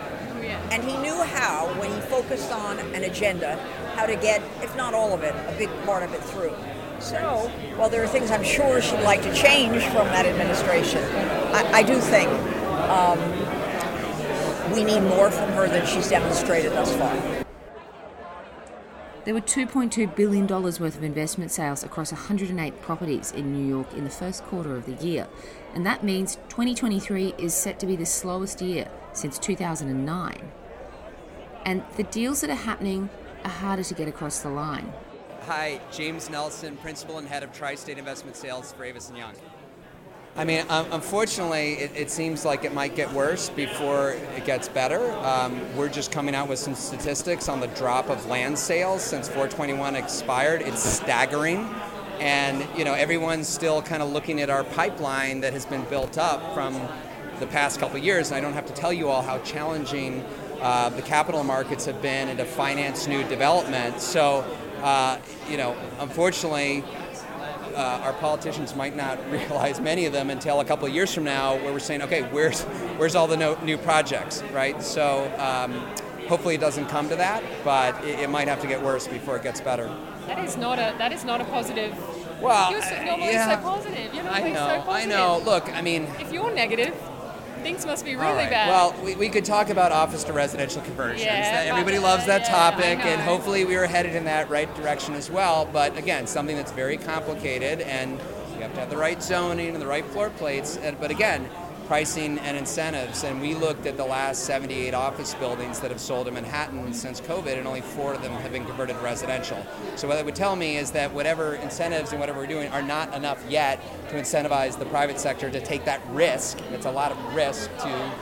and 0.71 0.83
he 0.83 0.97
knew 0.99 1.23
how, 1.23 1.67
when 1.79 1.93
he 1.93 2.01
focused 2.03 2.51
on 2.51 2.79
an 2.79 3.05
agenda, 3.05 3.57
how 3.95 4.07
to 4.07 4.17
get, 4.17 4.41
if 4.63 4.75
not 4.77 4.95
all 4.95 5.13
of 5.13 5.23
it, 5.23 5.35
a 5.35 5.55
big 5.59 5.69
part 5.85 6.03
of 6.03 6.15
it 6.15 6.23
through. 6.23 6.55
So, 6.99 7.51
while 7.77 7.89
there 7.89 8.03
are 8.03 8.07
things 8.07 8.31
I'm 8.31 8.45
sure 8.45 8.81
she'd 8.81 9.01
like 9.01 9.23
to 9.23 9.35
change 9.35 9.83
from 9.85 10.07
that 10.09 10.27
administration, 10.27 11.03
I, 11.55 11.81
I 11.81 11.83
do 11.83 11.99
think 11.99 12.31
um, 12.89 13.19
we 14.73 14.85
need 14.85 15.01
more 15.01 15.31
from 15.31 15.51
her 15.53 15.69
than 15.69 15.87
she's 15.87 16.09
demonstrated 16.09 16.73
thus 16.73 16.95
far. 16.97 17.40
There 19.27 19.35
were 19.35 19.43
$2.2 19.43 20.17
billion 20.17 20.47
worth 20.47 20.81
of 20.81 21.03
investment 21.03 21.51
sales 21.51 21.85
across 21.85 22.11
108 22.11 22.81
properties 22.81 23.33
in 23.33 23.53
New 23.53 23.69
York 23.69 23.93
in 23.93 24.05
the 24.05 24.11
first 24.11 24.43
quarter 24.45 24.75
of 24.75 24.87
the 24.87 24.95
year, 25.07 25.29
and 25.75 25.85
that 25.85 26.03
means 26.03 26.37
2023 26.49 27.35
is 27.37 27.53
set 27.53 27.79
to 27.81 27.87
be 27.87 27.97
the 27.97 28.07
slowest 28.07 28.63
year 28.63 28.91
since 29.13 29.39
2009. 29.39 30.51
And 31.67 31.85
the 31.99 32.05
deals 32.05 32.41
that 32.41 32.49
are 32.49 32.55
happening 32.55 33.11
are 33.45 33.51
harder 33.51 33.85
to 33.85 33.95
get 33.95 34.09
across 34.09 34.39
the 34.39 34.49
line. 34.49 34.91
Hi, 35.43 35.83
James 35.93 36.31
Nelson, 36.31 36.79
Principal 36.79 37.19
and 37.19 37.29
Head 37.29 37.43
of 37.43 37.53
Tri 37.53 37.75
State 37.75 37.99
Investment 37.99 38.37
Sales 38.37 38.73
for 38.73 38.87
Avison 38.87 39.17
Young. 39.17 39.35
I 40.37 40.45
mean, 40.45 40.65
unfortunately, 40.71 41.75
it, 41.75 41.91
it, 41.97 42.11
seems 42.11 42.45
like 42.45 42.65
it 42.65 42.73
might 42.73 42.95
get 42.95 43.13
worse 43.13 43.51
before 43.51 44.13
it 44.37 44.45
gets 44.45 44.69
better. 44.69 45.13
Um, 45.25 45.61
we're 45.77 45.89
just 45.89 46.13
coming 46.13 46.37
out 46.37 46.49
with 46.49 46.61
some 46.61 46.77
statistics 46.77 47.49
on 47.49 47.59
the 47.59 47.67
drop 47.69 48.09
of 48.09 48.25
land 48.27 48.57
sales 48.57 49.03
since 49.03 49.27
421 49.27 49.97
expired. 49.97 50.63
It's 50.63 50.83
staggering. 50.83 51.69
And, 52.21 52.67
you 52.79 52.85
know, 52.85 52.95
everyone's 52.95 53.49
still 53.49 53.83
kind 53.83 54.03
of 54.03 54.13
looking 54.13 54.41
at 54.41 54.51
our 54.51 54.63
pipeline 54.63 55.41
that 55.41 55.53
has 55.53 55.67
been 55.67 55.85
built 55.87 56.17
up 56.17 56.55
from 56.55 56.81
the 57.41 57.47
past 57.47 57.81
couple 57.81 57.99
years. 57.99 58.29
And 58.29 58.37
I 58.37 58.41
don't 58.41 58.53
have 58.53 58.67
to 58.67 58.73
tell 58.73 58.93
you 58.93 59.09
all 59.09 59.23
how 59.23 59.39
challenging 59.41 60.25
uh, 60.61 60.91
the 60.91 61.03
capital 61.03 61.43
markets 61.43 61.87
have 61.87 62.01
been 62.01 62.29
and 62.29 62.39
to 62.39 62.45
finance 62.45 63.09
new 63.09 63.25
development. 63.25 64.01
So, 64.01 64.45
uh, 64.83 65.19
you 65.49 65.57
know, 65.57 65.77
unfortunately, 65.99 66.85
uh, 67.81 68.01
our 68.05 68.13
politicians 68.15 68.77
might 68.77 68.95
not 68.95 69.19
realize 69.31 69.81
many 69.81 70.05
of 70.05 70.13
them 70.13 70.31
until 70.31 70.61
a 70.61 70.65
couple 70.65 70.87
of 70.87 70.95
years 70.95 71.13
from 71.13 71.25
now, 71.25 71.57
where 71.57 71.73
we're 71.73 71.79
saying, 71.79 72.03
okay, 72.03 72.23
where's 72.25 72.63
where's 72.99 73.15
all 73.15 73.27
the 73.27 73.37
no, 73.37 73.59
new 73.63 73.79
projects, 73.79 74.43
right? 74.53 74.81
So 74.83 75.33
um, 75.39 75.73
hopefully 76.29 76.55
it 76.55 76.61
doesn't 76.61 76.87
come 76.87 77.09
to 77.09 77.17
that, 77.17 77.43
but 77.65 78.05
it, 78.05 78.21
it, 78.21 78.31
might 78.31 78.49
have 78.49 78.61
to 78.61 78.67
get 78.67 78.83
worse 78.83 79.09
before 79.09 79.37
it 79.37 79.43
gets 79.43 79.61
better. 79.61 79.87
That 80.27 80.45
is 80.45 80.57
not 80.57 80.79
a 80.79 80.95
that 80.99 81.13
is 81.13 81.25
not 81.25 81.41
a 81.41 81.45
positive 81.45 81.97
Well, 82.41 82.71
You're 82.71 82.83
so, 82.83 83.03
normally 83.05 83.33
yeah. 83.33 83.57
so 83.57 83.63
positive. 83.63 84.15
You're 84.15 84.29
I 84.29 84.51
know, 84.51 84.83
so 84.85 84.91
I 84.91 85.05
know. 85.07 85.43
Look, 85.45 85.75
I 85.75 85.81
mean, 85.81 86.05
If 86.19 86.33
you're 86.33 86.55
negative, 86.55 86.95
things 87.61 87.87
must 87.87 88.05
be 88.05 88.15
really 88.15 88.27
all 88.27 88.35
right. 88.35 88.51
bad. 88.51 88.69
Well, 88.69 88.95
we, 89.05 89.15
we 89.15 89.29
could 89.29 89.45
talk 89.45 89.71
about 89.71 89.93
office 89.93 90.25
to 90.25 90.33
residential 90.33 90.83
conversions. 90.83 91.25
Yeah, 91.25 91.65
Everybody 91.67 91.99
loves 91.99 92.27
that 92.27 92.43
yeah, 92.43 92.71
topic, 92.71 93.05
and 93.05 93.21
hopefully 93.21 93.65
we 93.65 93.77
are 93.77 93.87
headed 93.87 94.15
in 94.15 94.25
that 94.25 94.51
right 94.51 94.73
direction 94.75 95.15
as 95.15 95.31
well. 95.31 95.69
But 95.73 95.97
again, 95.97 96.27
something 96.27 96.57
that's 96.57 96.73
very 96.73 96.97
complicated, 96.97 97.81
and 97.83 98.13
you 98.55 98.61
have 98.63 98.75
to 98.75 98.81
have 98.81 98.91
the 98.91 98.97
right 98.97 99.23
zoning 99.23 99.71
and 99.71 99.81
the 99.81 99.87
right 99.87 100.05
floor 100.05 100.31
plates. 100.31 100.77
And, 100.79 100.99
but 101.01 101.11
again, 101.11 101.49
pricing 101.91 102.39
and 102.39 102.57
incentives. 102.57 103.25
And 103.25 103.41
we 103.41 103.53
looked 103.53 103.85
at 103.85 103.97
the 103.97 104.05
last 104.05 104.45
78 104.45 104.95
office 104.95 105.35
buildings 105.35 105.81
that 105.81 105.91
have 105.91 105.99
sold 106.01 106.29
in 106.29 106.35
Manhattan 106.35 106.95
since 106.95 107.21
COVID, 107.21 107.59
and 107.59 107.67
only 107.67 107.81
four 107.81 108.15
of 108.15 108.23
them 108.23 108.31
have 108.31 108.53
been 108.53 108.65
converted 108.65 108.95
to 108.95 109.03
residential. 109.03 109.59
So 109.97 110.07
what 110.07 110.15
that 110.15 110.25
would 110.25 110.37
tell 110.37 110.55
me 110.55 110.77
is 110.77 110.93
that 110.93 111.13
whatever 111.13 111.57
incentives 111.57 112.13
and 112.13 112.21
whatever 112.21 112.39
we're 112.39 112.47
doing 112.47 112.71
are 112.71 112.81
not 112.81 113.13
enough 113.13 113.45
yet 113.49 113.83
to 114.11 114.15
incentivize 114.15 114.79
the 114.79 114.87
private 114.87 115.19
sector 115.19 115.51
to 115.51 115.61
take 115.61 115.85
that 115.87 116.01
risk. 116.11 116.61
It's 116.71 116.87
a 116.87 116.93
lot 116.93 117.11
of 117.11 117.35
risk 117.35 117.69
to 117.79 118.13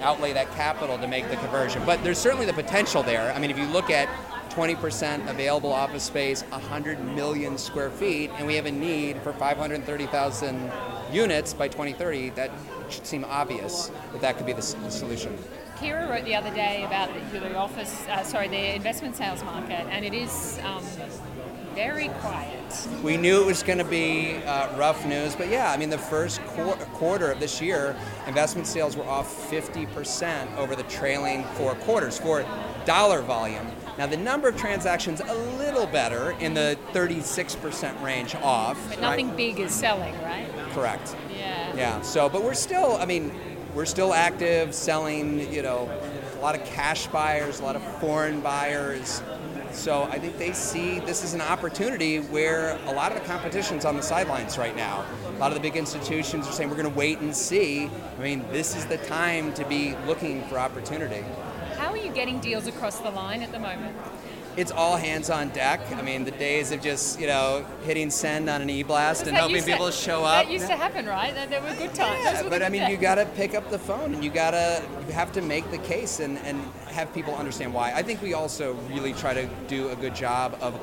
outlay 0.00 0.32
that 0.32 0.50
capital 0.52 0.96
to 0.96 1.06
make 1.06 1.28
the 1.28 1.36
conversion. 1.36 1.82
But 1.84 2.02
there's 2.04 2.16
certainly 2.16 2.46
the 2.46 2.54
potential 2.54 3.02
there. 3.02 3.34
I 3.34 3.38
mean, 3.38 3.50
if 3.50 3.58
you 3.58 3.66
look 3.66 3.90
at 3.90 4.08
20% 4.54 5.28
available 5.28 5.72
office 5.72 6.04
space, 6.04 6.42
100 6.42 7.04
million 7.16 7.58
square 7.58 7.90
feet, 7.90 8.30
and 8.38 8.46
we 8.46 8.54
have 8.54 8.66
a 8.66 8.70
need 8.70 9.20
for 9.22 9.32
530,000 9.32 10.70
units 11.12 11.52
by 11.52 11.66
2030, 11.66 12.30
that 12.30 12.52
should 12.88 13.04
seem 13.04 13.24
obvious 13.24 13.90
that 14.12 14.20
that 14.20 14.36
could 14.36 14.46
be 14.46 14.52
the, 14.52 14.62
solution. 14.62 15.36
Kira 15.76 16.08
wrote 16.08 16.24
the 16.24 16.36
other 16.36 16.54
day 16.54 16.84
about 16.84 17.10
the, 17.32 17.56
office, 17.56 18.06
uh, 18.06 18.22
sorry, 18.22 18.46
the 18.46 18.76
investment 18.76 19.16
sales 19.16 19.42
market, 19.42 19.86
and 19.90 20.04
it 20.04 20.14
is 20.14 20.60
um, 20.62 20.84
very 21.74 22.08
quiet. 22.20 22.88
We 23.02 23.16
knew 23.16 23.42
it 23.42 23.46
was 23.46 23.64
going 23.64 23.78
to 23.78 23.84
be 23.84 24.36
uh, 24.44 24.76
rough 24.76 25.04
news, 25.04 25.34
but 25.34 25.48
yeah, 25.48 25.72
I 25.72 25.76
mean, 25.76 25.90
the 25.90 25.98
first 25.98 26.40
quar- 26.42 26.76
quarter 26.94 27.32
of 27.32 27.40
this 27.40 27.60
year, 27.60 27.96
investment 28.28 28.68
sales 28.68 28.96
were 28.96 29.04
off 29.04 29.50
50% 29.50 30.56
over 30.56 30.76
the 30.76 30.84
trailing 30.84 31.42
four 31.54 31.74
quarters 31.74 32.18
for 32.18 32.46
dollar 32.84 33.20
volume. 33.20 33.66
Now, 33.96 34.06
the 34.06 34.16
number 34.16 34.48
of 34.48 34.56
transactions 34.56 35.20
a 35.20 35.34
little 35.56 35.86
better 35.86 36.32
in 36.40 36.54
the 36.54 36.76
36% 36.92 38.02
range 38.02 38.34
off. 38.36 38.76
But 38.88 38.96
right? 38.96 39.00
nothing 39.00 39.36
big 39.36 39.60
is 39.60 39.72
selling, 39.72 40.14
right? 40.22 40.48
Correct. 40.72 41.14
Yeah. 41.30 41.74
Yeah. 41.76 42.00
So, 42.02 42.28
but 42.28 42.42
we're 42.42 42.54
still, 42.54 42.96
I 42.96 43.06
mean, 43.06 43.32
we're 43.74 43.84
still 43.84 44.12
active 44.12 44.74
selling, 44.74 45.52
you 45.52 45.62
know, 45.62 45.90
a 46.36 46.40
lot 46.40 46.54
of 46.54 46.64
cash 46.64 47.06
buyers, 47.08 47.60
a 47.60 47.64
lot 47.64 47.76
of 47.76 47.82
foreign 48.00 48.40
buyers. 48.40 49.22
So 49.72 50.04
I 50.04 50.18
think 50.18 50.38
they 50.38 50.52
see 50.52 51.00
this 51.00 51.24
as 51.24 51.34
an 51.34 51.40
opportunity 51.40 52.18
where 52.18 52.78
a 52.86 52.92
lot 52.92 53.12
of 53.12 53.20
the 53.20 53.24
competition's 53.26 53.84
on 53.84 53.96
the 53.96 54.02
sidelines 54.02 54.56
right 54.56 54.76
now. 54.76 55.04
A 55.28 55.38
lot 55.38 55.50
of 55.50 55.54
the 55.54 55.60
big 55.60 55.76
institutions 55.76 56.46
are 56.46 56.52
saying 56.52 56.70
we're 56.70 56.76
going 56.76 56.90
to 56.90 56.96
wait 56.96 57.18
and 57.18 57.34
see. 57.34 57.90
I 58.18 58.22
mean, 58.22 58.44
this 58.52 58.76
is 58.76 58.86
the 58.86 58.98
time 58.98 59.52
to 59.54 59.64
be 59.66 59.96
looking 60.06 60.42
for 60.44 60.58
opportunity. 60.58 61.24
Are 61.94 61.98
you 61.98 62.10
getting 62.10 62.40
deals 62.40 62.66
across 62.66 62.98
the 62.98 63.10
line 63.10 63.40
at 63.40 63.52
the 63.52 63.58
moment? 63.60 63.96
It's 64.56 64.72
all 64.72 64.96
hands 64.96 65.30
on 65.30 65.50
deck. 65.50 65.80
I 65.92 66.02
mean, 66.02 66.24
the 66.24 66.32
days 66.32 66.72
of 66.72 66.80
just, 66.80 67.20
you 67.20 67.28
know, 67.28 67.64
hitting 67.84 68.10
send 68.10 68.50
on 68.50 68.60
an 68.60 68.68
e-blast 68.68 69.28
and 69.28 69.36
hoping 69.36 69.54
used 69.54 69.66
to- 69.66 69.72
people 69.72 69.90
show 69.92 70.24
up. 70.24 70.44
That 70.44 70.52
used 70.52 70.66
to 70.66 70.74
happen, 70.74 71.06
right? 71.06 71.32
That, 71.34 71.50
that 71.50 71.62
were 71.62 71.72
good 71.76 71.94
times. 71.94 72.24
Yeah, 72.24 72.48
but 72.48 72.64
I 72.64 72.68
mean, 72.68 72.90
you 72.90 72.96
got 72.96 73.14
to 73.14 73.26
pick 73.36 73.54
up 73.54 73.70
the 73.70 73.78
phone 73.78 74.12
and 74.12 74.24
you 74.24 74.30
got 74.30 74.52
to 74.52 74.82
you 75.06 75.12
have 75.12 75.30
to 75.34 75.40
make 75.42 75.70
the 75.70 75.78
case 75.78 76.18
and, 76.18 76.36
and 76.38 76.60
have 76.88 77.14
people 77.14 77.36
understand 77.36 77.72
why. 77.72 77.92
I 77.92 78.02
think 78.02 78.20
we 78.22 78.34
also 78.34 78.74
really 78.90 79.12
try 79.12 79.32
to 79.32 79.46
do 79.68 79.90
a 79.90 79.96
good 79.96 80.16
job 80.16 80.58
of 80.60 80.74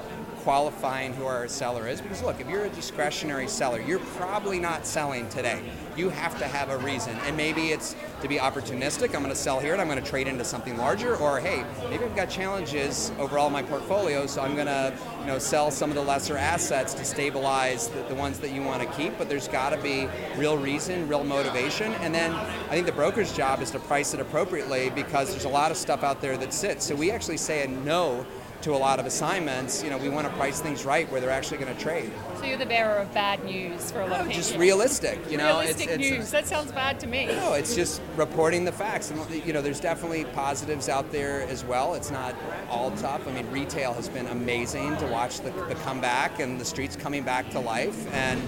qualifying 0.44 1.14
who 1.14 1.26
our 1.26 1.48
seller 1.48 1.88
is 1.88 2.02
because 2.02 2.22
look, 2.24 2.40
if 2.40 2.50
you're 2.50 2.66
a 2.66 2.70
discretionary 2.70 3.48
seller, 3.48 3.80
you're 3.80 4.00
probably 4.00 4.60
not 4.60 4.86
selling 4.86 5.30
today. 5.30 5.62
You 5.96 6.10
have 6.10 6.38
to 6.40 6.48
have 6.48 6.70
a 6.70 6.78
reason, 6.78 7.18
and 7.26 7.36
maybe 7.38 7.70
it's 7.70 7.96
to 8.22 8.28
be 8.28 8.38
opportunistic. 8.38 9.14
I'm 9.14 9.22
going 9.22 9.30
to 9.30 9.36
sell 9.36 9.60
here 9.60 9.74
and 9.74 9.82
I'm 9.82 9.88
going 9.88 10.02
to 10.02 10.10
trade 10.10 10.28
into 10.28 10.44
something 10.44 10.78
larger, 10.78 11.16
or 11.16 11.40
hey, 11.40 11.66
maybe 11.90 12.04
I've 12.04 12.16
got 12.16 12.30
challenges 12.30 13.12
overall 13.20 13.48
in 13.48 13.54
my 13.54 13.64
portfolio, 13.64 14.26
so 14.26 14.42
I'm 14.42 14.56
going 14.56 14.68
to 14.68 14.94
you 15.20 15.28
know 15.28 15.38
sell 15.38 15.70
some 15.70 15.90
of 15.90 15.96
the 15.96 16.04
lesser 16.04 16.38
assets 16.38 16.94
to 16.96 17.06
stabilize 17.06 17.90
the, 17.90 18.02
the 18.04 18.16
ones 18.16 18.40
that 18.40 18.52
you 18.52 18.64
want 18.64 18.82
to 18.82 18.88
keep. 18.98 19.18
But 19.18 19.30
there's 19.30 19.48
got 19.48 19.72
to 19.72 19.78
be 19.78 20.08
real 20.38 20.58
reason, 20.58 21.08
real 21.08 21.24
motivation, 21.24 21.94
and 21.96 22.14
then 22.14 22.34
I 22.34 22.70
think 22.70 22.86
the 22.86 22.92
broker's 22.92 23.34
job 23.34 23.62
is 23.62 23.72
to 23.72 23.80
price 23.80 24.14
it 24.14 24.20
appropriately 24.20 24.90
because 24.90 25.30
there's 25.32 25.46
a 25.46 25.50
lot 25.50 25.72
of 25.72 25.78
stuff 25.78 26.04
out 26.04 26.22
there 26.22 26.38
that 26.38 26.54
sits. 26.54 26.86
So 26.86 26.96
we 26.96 27.12
actually 27.12 27.38
say 27.38 27.64
a 27.64 27.68
no 27.68 28.26
to 28.64 28.74
a 28.74 28.78
lot 28.78 29.00
of 29.00 29.06
assignments. 29.06 29.84
You 29.84 29.90
know, 29.90 29.98
we 29.98 30.10
want 30.10 30.28
to 30.28 30.34
price 30.34 30.60
things 30.60 30.86
right 30.86 31.10
where 31.12 31.20
they're 31.22 31.30
actually 31.30 31.58
going 31.58 31.76
to 31.76 31.82
trade. 31.82 32.12
So 32.38 32.46
you're 32.46 32.58
the 32.58 32.66
bearer 32.66 32.98
of 32.98 33.14
bad 33.14 33.44
news 33.44 33.92
for 33.92 34.02
a 34.02 34.08
lot 34.08 34.22
of 34.22 34.28
people. 34.28 34.42
Just 34.42 34.58
realistic, 34.58 35.20
you 35.30 35.38
know. 35.38 35.60
Realistic 35.60 35.98
news. 36.00 36.32
that 36.32 36.48
sounds 36.48 36.72
bad 36.72 37.00
to 37.02 37.08
me. 37.08 37.28
No, 37.28 37.54
it's 37.54 37.76
just 37.76 38.02
reporting 38.16 38.66
the 38.66 38.72
facts, 38.72 39.12
and 39.12 39.46
you 39.46 39.54
know, 39.54 39.62
there's 39.62 39.80
definitely 39.80 40.26
positives 40.26 40.90
out 40.90 41.12
there 41.12 41.42
as 41.44 41.64
well. 41.66 41.94
It's 41.96 42.12
not 42.12 42.36
all 42.70 42.92
tough. 42.92 43.28
I 43.28 43.32
mean, 43.32 43.50
retail 43.52 43.94
has 43.94 44.10
been 44.10 44.28
amazing 44.28 44.98
to 44.98 45.08
watch 45.08 45.42
the, 45.42 45.52
the 45.52 45.76
comeback 45.84 46.40
and 46.40 46.60
the 46.60 46.66
streets 46.66 46.96
coming 46.96 47.24
back 47.24 47.50
to 47.52 47.60
life, 47.60 48.12
and 48.14 48.42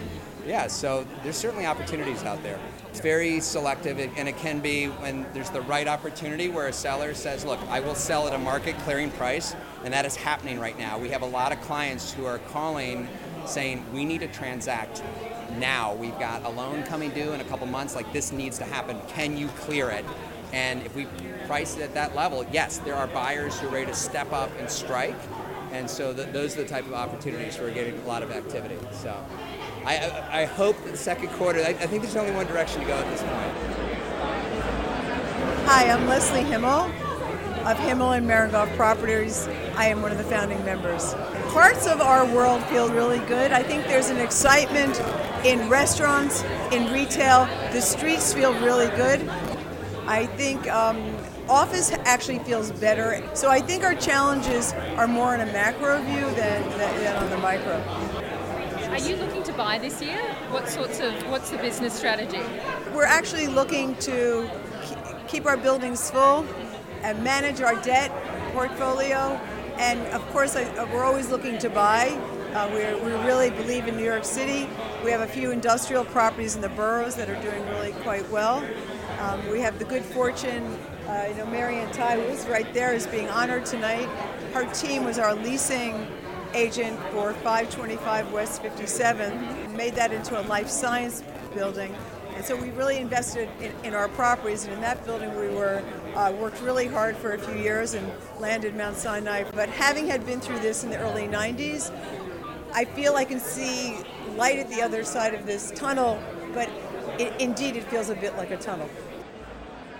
yeah, 0.45 0.67
so 0.67 1.05
there's 1.23 1.37
certainly 1.37 1.65
opportunities 1.65 2.23
out 2.23 2.41
there. 2.43 2.59
It's 2.89 2.99
very 2.99 3.39
selective, 3.39 3.97
and 3.99 4.27
it 4.27 4.37
can 4.37 4.59
be 4.59 4.85
when 4.85 5.25
there's 5.33 5.49
the 5.49 5.61
right 5.61 5.87
opportunity 5.87 6.49
where 6.49 6.67
a 6.67 6.73
seller 6.73 7.13
says, 7.13 7.43
"Look, 7.43 7.59
I 7.69 7.79
will 7.79 7.95
sell 7.95 8.27
at 8.27 8.33
a 8.33 8.37
market 8.37 8.77
clearing 8.79 9.09
price," 9.11 9.55
and 9.83 9.93
that 9.93 10.05
is 10.05 10.15
happening 10.15 10.59
right 10.59 10.77
now. 10.77 10.97
We 10.97 11.09
have 11.09 11.21
a 11.21 11.27
lot 11.27 11.51
of 11.51 11.61
clients 11.61 12.11
who 12.13 12.25
are 12.25 12.37
calling 12.37 13.07
saying, 13.45 13.85
"We 13.93 14.05
need 14.05 14.19
to 14.19 14.27
transact 14.27 15.01
now. 15.57 15.93
We've 15.93 16.17
got 16.19 16.45
a 16.45 16.49
loan 16.49 16.83
coming 16.83 17.09
due 17.11 17.33
in 17.33 17.41
a 17.41 17.45
couple 17.45 17.65
months. 17.67 17.95
Like 17.95 18.11
this 18.13 18.31
needs 18.31 18.57
to 18.59 18.65
happen. 18.65 18.99
Can 19.07 19.37
you 19.37 19.47
clear 19.59 19.89
it?" 19.89 20.05
And 20.51 20.83
if 20.83 20.95
we 20.95 21.07
price 21.47 21.77
it 21.77 21.81
at 21.81 21.95
that 21.95 22.15
level, 22.15 22.45
yes, 22.51 22.77
there 22.77 22.95
are 22.95 23.07
buyers 23.07 23.59
who 23.59 23.67
are 23.67 23.71
ready 23.71 23.87
to 23.87 23.95
step 23.95 24.31
up 24.31 24.51
and 24.59 24.69
strike. 24.69 25.15
And 25.71 25.89
so 25.89 26.13
th- 26.13 26.27
those 26.31 26.55
are 26.55 26.61
the 26.61 26.69
type 26.69 26.85
of 26.85 26.93
opportunities 26.93 27.57
where 27.57 27.69
we're 27.69 27.73
getting 27.73 27.99
a 27.99 28.07
lot 28.07 28.21
of 28.21 28.31
activity. 28.31 28.77
So 28.91 29.15
I, 29.85 30.41
I 30.43 30.45
hope 30.45 30.81
that 30.83 30.91
the 30.91 30.97
second 30.97 31.29
quarter, 31.29 31.59
I, 31.59 31.69
I 31.69 31.87
think 31.87 32.03
there's 32.03 32.15
only 32.15 32.31
one 32.31 32.47
direction 32.47 32.81
to 32.81 32.87
go 32.87 32.93
at 32.93 33.09
this 33.09 33.21
point. 33.21 33.73
Hi, 35.65 35.89
I'm 35.89 36.07
Leslie 36.07 36.43
Himmel 36.43 36.89
of 37.65 37.79
Himmel 37.79 38.11
and 38.11 38.27
Meringoff 38.27 38.75
Properties. 38.75 39.47
I 39.75 39.87
am 39.87 40.01
one 40.01 40.11
of 40.11 40.17
the 40.17 40.23
founding 40.25 40.63
members. 40.65 41.13
Parts 41.53 41.87
of 41.87 42.01
our 42.01 42.25
world 42.25 42.61
feel 42.65 42.89
really 42.89 43.19
good. 43.19 43.53
I 43.53 43.63
think 43.63 43.85
there's 43.85 44.09
an 44.09 44.17
excitement 44.17 44.99
in 45.45 45.69
restaurants, 45.69 46.43
in 46.71 46.91
retail. 46.91 47.45
The 47.71 47.81
streets 47.81 48.33
feel 48.33 48.53
really 48.55 48.87
good. 48.97 49.27
I 50.05 50.25
think 50.25 50.69
um, 50.69 51.15
office 51.47 51.91
actually 52.03 52.39
feels 52.39 52.71
better. 52.71 53.23
So 53.33 53.49
I 53.49 53.61
think 53.61 53.83
our 53.83 53.95
challenges 53.95 54.73
are 54.97 55.07
more 55.07 55.33
in 55.33 55.41
a 55.41 55.45
macro 55.45 56.01
view 56.01 56.25
than, 56.35 56.69
than 56.77 57.15
on 57.15 57.29
the 57.29 57.37
micro. 57.37 57.81
Are 58.93 58.99
you 58.99 59.15
looking 59.15 59.41
to 59.41 59.53
buy 59.53 59.79
this 59.79 60.03
year? 60.03 60.21
What 60.51 60.69
sorts 60.69 60.99
of 60.99 61.11
what's 61.31 61.49
the 61.49 61.57
business 61.57 61.95
strategy? 61.95 62.43
We're 62.93 63.05
actually 63.05 63.47
looking 63.47 63.95
to 63.95 64.47
keep 65.27 65.47
our 65.47 65.57
buildings 65.57 66.11
full 66.11 66.45
and 67.01 67.23
manage 67.23 67.59
our 67.59 67.73
debt 67.81 68.11
portfolio. 68.53 69.17
And 69.77 69.99
of 70.13 70.21
course, 70.27 70.55
uh, 70.55 70.87
we're 70.93 71.03
always 71.03 71.31
looking 71.31 71.57
to 71.57 71.71
buy. 71.71 72.09
Uh, 72.53 72.69
we 72.71 72.83
really 73.25 73.49
believe 73.49 73.87
in 73.87 73.97
New 73.97 74.03
York 74.03 74.25
City. 74.25 74.69
We 75.03 75.09
have 75.09 75.21
a 75.21 75.27
few 75.27 75.49
industrial 75.49 76.05
properties 76.05 76.53
in 76.53 76.61
the 76.61 76.69
boroughs 76.69 77.15
that 77.15 77.31
are 77.31 77.41
doing 77.41 77.67
really 77.69 77.93
quite 78.03 78.29
well. 78.29 78.63
Um, 79.21 79.49
we 79.49 79.59
have 79.61 79.79
the 79.79 79.85
good 79.85 80.05
fortune, 80.05 80.77
uh, 81.07 81.25
you 81.29 81.35
know, 81.37 81.47
Mary 81.47 81.77
Ann 81.77 81.91
Tighe, 81.93 82.23
who 82.23 82.31
is 82.31 82.45
right 82.45 82.71
there, 82.75 82.93
is 82.93 83.07
being 83.07 83.27
honored 83.29 83.65
tonight. 83.65 84.07
Her 84.53 84.71
team 84.71 85.03
was 85.03 85.17
our 85.17 85.33
leasing 85.33 86.05
agent 86.53 86.99
for 87.11 87.33
525 87.33 88.31
West 88.31 88.61
57, 88.61 89.75
made 89.75 89.95
that 89.95 90.11
into 90.11 90.39
a 90.39 90.43
life 90.43 90.69
science 90.69 91.23
building. 91.53 91.93
And 92.35 92.43
so 92.43 92.55
we 92.55 92.71
really 92.71 92.97
invested 92.97 93.49
in, 93.61 93.71
in 93.83 93.93
our 93.93 94.07
properties, 94.09 94.65
and 94.65 94.73
in 94.73 94.81
that 94.81 95.05
building 95.05 95.35
we 95.35 95.49
were 95.49 95.83
uh, 96.15 96.31
worked 96.31 96.61
really 96.61 96.87
hard 96.87 97.15
for 97.15 97.33
a 97.33 97.39
few 97.39 97.55
years 97.55 97.93
and 97.93 98.11
landed 98.39 98.75
Mount 98.75 98.97
Sinai. 98.97 99.43
But 99.53 99.69
having 99.69 100.07
had 100.07 100.25
been 100.25 100.39
through 100.39 100.59
this 100.59 100.83
in 100.83 100.89
the 100.89 100.97
early 100.97 101.27
90s, 101.27 101.91
I 102.73 102.85
feel 102.85 103.15
I 103.15 103.25
can 103.25 103.39
see 103.39 103.97
light 104.35 104.57
at 104.57 104.69
the 104.69 104.81
other 104.81 105.03
side 105.03 105.33
of 105.35 105.45
this 105.45 105.71
tunnel, 105.75 106.21
but 106.53 106.69
it, 107.19 107.33
indeed 107.39 107.75
it 107.75 107.83
feels 107.83 108.09
a 108.09 108.15
bit 108.15 108.35
like 108.35 108.51
a 108.51 108.57
tunnel. 108.57 108.89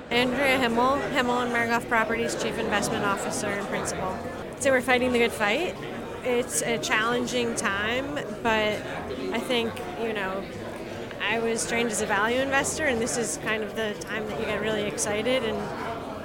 Andrea 0.10 0.60
Himmel, 0.60 0.98
Himmel 1.12 1.40
and 1.40 1.52
Meringoff 1.52 1.88
Properties 1.88 2.36
Chief 2.42 2.58
Investment 2.58 3.06
Officer 3.06 3.48
and 3.48 3.68
Principal. 3.68 4.18
So 4.60 4.72
we're 4.72 4.82
fighting 4.82 5.12
the 5.12 5.20
good 5.20 5.32
fight. 5.32 5.76
It's 6.26 6.62
a 6.62 6.78
challenging 6.78 7.54
time, 7.54 8.16
but 8.42 8.82
I 9.34 9.40
think, 9.40 9.74
you 10.02 10.14
know, 10.14 10.42
I 11.22 11.40
was 11.40 11.68
trained 11.68 11.92
as 11.92 12.02
a 12.02 12.06
value 12.06 12.40
investor, 12.40 12.86
and 12.86 13.02
this 13.02 13.18
is 13.18 13.40
kind 13.44 13.62
of 13.62 13.76
the 13.76 13.94
time 14.00 14.26
that 14.28 14.40
you 14.40 14.46
get 14.46 14.62
really 14.62 14.84
excited 14.84 15.44
and, 15.44 15.58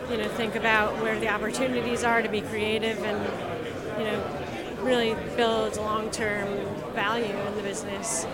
you 0.09 0.19
know, 0.19 0.29
think 0.29 0.55
about 0.55 1.03
where 1.03 1.19
the 1.19 1.29
opportunities 1.29 2.05
are 2.05 2.23
to 2.23 2.29
be 2.29 2.43
creative 2.43 3.03
and, 3.03 3.99
you 3.99 4.05
know, 4.05 4.25
really 4.83 5.17
build 5.37 5.77
long 5.79 6.13
term 6.13 6.47
value 6.95 7.37
in 7.37 7.57
the 7.57 7.63
business. 7.63 8.25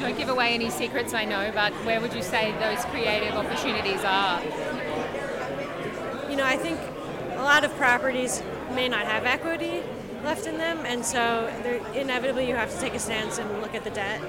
Don't 0.00 0.16
give 0.16 0.30
away 0.30 0.54
any 0.54 0.70
secrets, 0.70 1.12
I 1.12 1.26
know, 1.26 1.52
but 1.54 1.74
where 1.84 2.00
would 2.00 2.14
you 2.14 2.22
say 2.22 2.52
those 2.60 2.82
creative 2.86 3.34
opportunities 3.34 4.00
are? 4.04 4.40
You 6.30 6.36
know, 6.36 6.46
I 6.46 6.56
think 6.56 6.80
a 7.36 7.42
lot 7.42 7.62
of 7.62 7.76
properties 7.76 8.42
may 8.74 8.88
not 8.88 9.04
have 9.04 9.26
equity 9.26 9.82
left 10.24 10.46
in 10.46 10.56
them, 10.56 10.78
and 10.86 11.04
so 11.04 11.46
inevitably 11.94 12.48
you 12.48 12.54
have 12.54 12.72
to 12.72 12.80
take 12.80 12.94
a 12.94 12.98
stance 12.98 13.38
and 13.38 13.60
look 13.60 13.74
at 13.74 13.84
the 13.84 13.90
debt. 13.90 14.20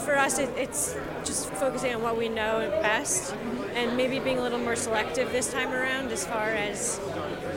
For 0.00 0.16
us, 0.16 0.38
it, 0.38 0.50
it's 0.56 0.96
just 1.24 1.48
focusing 1.50 1.94
on 1.94 2.02
what 2.02 2.18
we 2.18 2.28
know 2.28 2.68
best, 2.82 3.34
and 3.74 3.96
maybe 3.96 4.18
being 4.18 4.38
a 4.38 4.42
little 4.42 4.58
more 4.58 4.76
selective 4.76 5.30
this 5.32 5.52
time 5.52 5.72
around 5.72 6.10
as 6.10 6.26
far 6.26 6.50
as 6.50 7.00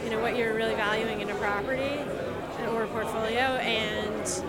you 0.04 0.10
know 0.12 0.22
what 0.22 0.38
you're 0.38 0.54
really 0.54 0.76
valuing 0.76 1.22
in 1.22 1.30
a 1.30 1.36
property 1.36 2.00
or 2.70 2.84
a 2.84 2.88
portfolio, 2.88 3.58
and 3.58 4.44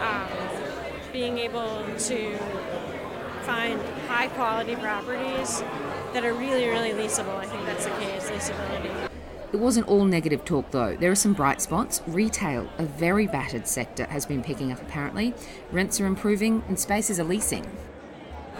um, 0.00 0.28
being 1.12 1.38
able 1.38 1.84
to 1.98 2.36
find 3.42 3.80
high 4.08 4.28
quality 4.28 4.74
properties 4.76 5.62
that 6.14 6.24
are 6.24 6.32
really, 6.32 6.66
really 6.68 6.90
leasable. 6.90 7.36
I 7.36 7.46
think 7.46 7.66
that's 7.66 7.84
the 7.84 7.90
key 7.92 8.06
is 8.06 8.24
leasability. 8.24 9.13
It 9.54 9.60
wasn't 9.60 9.86
all 9.86 10.04
negative 10.04 10.44
talk 10.44 10.72
though. 10.72 10.96
There 10.96 11.12
are 11.12 11.14
some 11.14 11.32
bright 11.32 11.62
spots. 11.62 12.02
Retail, 12.08 12.68
a 12.78 12.82
very 12.82 13.28
battered 13.28 13.68
sector, 13.68 14.04
has 14.06 14.26
been 14.26 14.42
picking 14.42 14.72
up 14.72 14.82
apparently. 14.82 15.32
Rents 15.70 16.00
are 16.00 16.06
improving 16.06 16.64
and 16.66 16.76
spaces 16.76 17.20
are 17.20 17.24
leasing. 17.24 17.64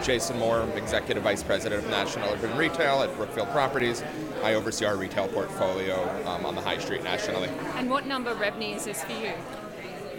Jason 0.04 0.38
Moore, 0.38 0.62
Executive 0.76 1.24
Vice 1.24 1.42
President 1.42 1.82
of 1.82 1.90
National 1.90 2.32
Urban 2.32 2.56
Retail 2.56 3.02
at 3.02 3.12
Brookfield 3.16 3.48
Properties. 3.48 4.04
I 4.44 4.54
oversee 4.54 4.84
our 4.84 4.96
retail 4.96 5.26
portfolio 5.26 6.00
um, 6.26 6.46
on 6.46 6.54
the 6.54 6.60
High 6.60 6.78
Street 6.78 7.02
nationally. 7.02 7.48
And 7.74 7.90
what 7.90 8.06
number 8.06 8.30
of 8.30 8.38
REBNY 8.38 8.76
is 8.76 8.84
this 8.84 9.02
for 9.02 9.14
you? 9.14 9.32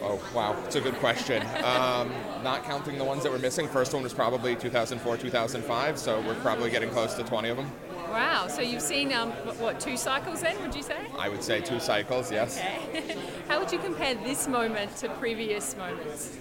Oh, 0.02 0.22
wow. 0.36 0.62
It's 0.66 0.76
a 0.76 0.82
good 0.82 0.96
question. 0.96 1.42
Um, 1.64 2.12
not 2.44 2.66
counting 2.66 2.98
the 2.98 3.06
ones 3.06 3.24
that 3.24 3.32
were 3.32 3.40
missing. 3.40 3.70
First 3.70 3.94
one 3.94 4.04
was 4.04 4.14
probably 4.14 4.58
2004, 4.58 5.16
2005, 5.16 5.98
so 5.98 6.20
we're 6.28 6.36
probably 6.36 6.70
getting 6.70 6.90
close 6.90 7.14
to 7.14 7.24
20 7.24 7.48
of 7.48 7.58
them. 7.58 7.72
Wow. 8.10 8.48
So 8.48 8.62
you've 8.62 8.82
seen 8.82 9.12
um, 9.14 9.32
what 9.60 9.80
two 9.80 9.98
cycles 9.98 10.42
then? 10.42 10.62
Would 10.62 10.76
you 10.76 10.84
say? 10.84 10.98
I 11.18 11.30
would 11.30 11.44
say 11.44 11.62
two 11.62 11.80
cycles. 11.80 12.32
Yes. 12.32 12.58
Okay. 12.58 13.18
How 13.48 13.60
would 13.60 13.72
you 13.72 13.80
compare 13.80 14.16
this 14.16 14.48
moment 14.48 14.96
to 14.98 15.10
previous 15.10 15.76
moments? 15.76 16.38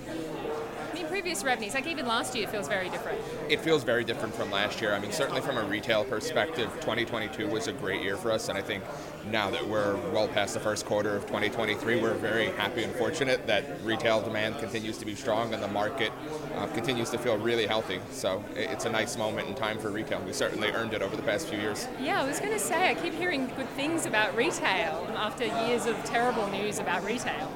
I 0.95 0.97
mean, 0.97 1.07
previous 1.09 1.43
REBNYs, 1.43 1.75
like 1.75 1.89
even 1.89 2.07
last 2.07 2.37
year, 2.37 2.45
it 2.45 2.51
feels 2.51 2.69
very 2.69 2.89
different. 2.89 3.19
It 3.49 3.59
feels 3.59 3.83
very 3.83 4.05
different 4.05 4.33
from 4.33 4.53
last 4.53 4.81
year. 4.81 4.95
I 4.95 5.01
mean, 5.01 5.11
certainly 5.11 5.41
from 5.41 5.57
a 5.59 5.65
retail 5.65 6.05
perspective, 6.05 6.71
2022 6.75 7.49
was 7.49 7.67
a 7.67 7.73
great 7.73 8.01
year 8.01 8.17
for 8.17 8.31
us, 8.31 8.49
and 8.49 8.57
I 8.57 8.63
think 8.63 8.85
now 9.29 9.51
that 9.51 9.67
we're 9.67 9.97
well 10.13 10.29
past 10.29 10.55
the 10.55 10.61
first 10.61 10.87
quarter 10.87 11.17
of 11.17 11.27
2023, 11.27 12.01
we're 12.01 12.15
very 12.15 12.47
happy 12.53 12.85
and 12.85 12.95
fortunate 12.95 13.45
that 13.49 13.65
retail 13.83 14.23
demand 14.23 14.61
continues 14.61 14.97
to 14.99 15.05
be 15.05 15.17
strong 15.17 15.53
and 15.53 15.61
the 15.61 15.67
market 15.67 16.13
uh, 16.55 16.69
continues 16.69 17.11
to 17.11 17.19
feel 17.19 17.39
really 17.39 17.67
healthy. 17.67 17.99
So 18.13 18.45
it's 18.55 18.85
a 18.85 18.91
nice 18.91 19.19
moment 19.19 19.49
in 19.49 19.57
time 19.57 19.81
for 19.81 19.91
retail. 19.91 20.21
We 20.21 20.33
certainly 20.33 20.69
earned 20.69 20.95
it 20.95 21.03
over 21.03 21.17
the 21.17 21.23
past 21.23 21.49
few 21.49 21.59
years. 21.59 21.89
Yeah, 22.01 22.23
I 22.23 22.25
was 22.25 22.39
going 22.39 22.53
to 22.53 22.59
say, 22.61 22.91
I 22.91 22.95
keep 22.95 23.15
hearing 23.15 23.51
good 23.57 23.69
things 23.71 24.07
about 24.07 24.37
retail 24.37 25.13
after 25.17 25.45
years 25.67 25.87
of 25.87 25.97
terrible 26.05 26.47
news 26.51 26.79
about 26.79 27.05
retail. 27.05 27.51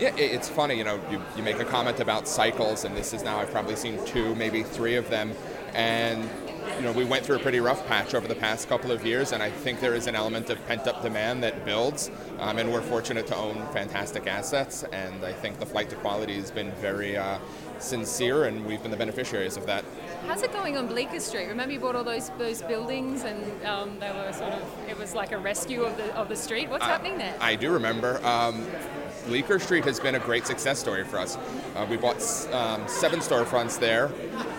Yeah, 0.00 0.16
it's 0.16 0.48
funny, 0.48 0.78
you 0.78 0.84
know, 0.84 0.98
you, 1.10 1.20
you 1.36 1.42
make 1.42 1.60
a 1.60 1.64
comment 1.64 2.00
about 2.00 2.26
cycles, 2.26 2.86
and 2.86 2.96
this 2.96 3.12
is 3.12 3.22
now, 3.22 3.38
I've 3.38 3.50
probably 3.50 3.76
seen 3.76 4.02
two, 4.06 4.34
maybe 4.34 4.62
three 4.62 4.96
of 4.96 5.10
them. 5.10 5.32
And 5.74 6.26
you 6.76 6.82
know, 6.82 6.92
we 6.92 7.04
went 7.04 7.26
through 7.26 7.36
a 7.36 7.40
pretty 7.40 7.60
rough 7.60 7.86
patch 7.86 8.14
over 8.14 8.26
the 8.26 8.34
past 8.34 8.66
couple 8.66 8.92
of 8.92 9.04
years, 9.04 9.32
and 9.32 9.42
I 9.42 9.50
think 9.50 9.78
there 9.78 9.94
is 9.94 10.06
an 10.06 10.14
element 10.14 10.48
of 10.48 10.66
pent-up 10.66 11.02
demand 11.02 11.42
that 11.42 11.66
builds. 11.66 12.10
Um, 12.38 12.56
and 12.56 12.72
we're 12.72 12.80
fortunate 12.80 13.26
to 13.26 13.36
own 13.36 13.56
fantastic 13.74 14.26
assets, 14.26 14.84
and 14.84 15.22
I 15.22 15.34
think 15.34 15.58
the 15.58 15.66
flight 15.66 15.90
to 15.90 15.96
quality 15.96 16.36
has 16.36 16.50
been 16.50 16.72
very 16.72 17.18
uh, 17.18 17.38
sincere, 17.78 18.44
and 18.44 18.64
we've 18.64 18.80
been 18.80 18.90
the 18.90 18.96
beneficiaries 18.96 19.58
of 19.58 19.66
that. 19.66 19.84
How's 20.26 20.42
it 20.42 20.52
going 20.52 20.78
on 20.78 20.86
Bleecker 20.86 21.20
Street? 21.20 21.48
Remember 21.48 21.74
you 21.74 21.80
bought 21.80 21.96
all 21.96 22.04
those 22.04 22.30
those 22.38 22.62
buildings, 22.62 23.24
and 23.24 23.66
um, 23.66 23.98
they 23.98 24.10
were 24.10 24.32
sort 24.32 24.52
of 24.52 24.62
it 24.88 24.98
was 24.98 25.14
like 25.14 25.32
a 25.32 25.38
rescue 25.38 25.82
of 25.82 25.94
the 25.98 26.14
of 26.14 26.30
the 26.30 26.36
street. 26.36 26.70
What's 26.70 26.84
uh, 26.84 26.88
happening 26.88 27.18
there? 27.18 27.34
I 27.40 27.54
do 27.54 27.70
remember. 27.70 28.24
Um, 28.24 28.66
Bleecker 29.26 29.58
Street 29.58 29.84
has 29.84 30.00
been 30.00 30.14
a 30.14 30.18
great 30.18 30.46
success 30.46 30.78
story 30.78 31.04
for 31.04 31.18
us. 31.18 31.36
Uh, 31.74 31.86
we 31.88 31.96
bought 31.96 32.16
um, 32.52 32.86
seven 32.88 33.20
storefronts 33.20 33.78
there 33.78 34.10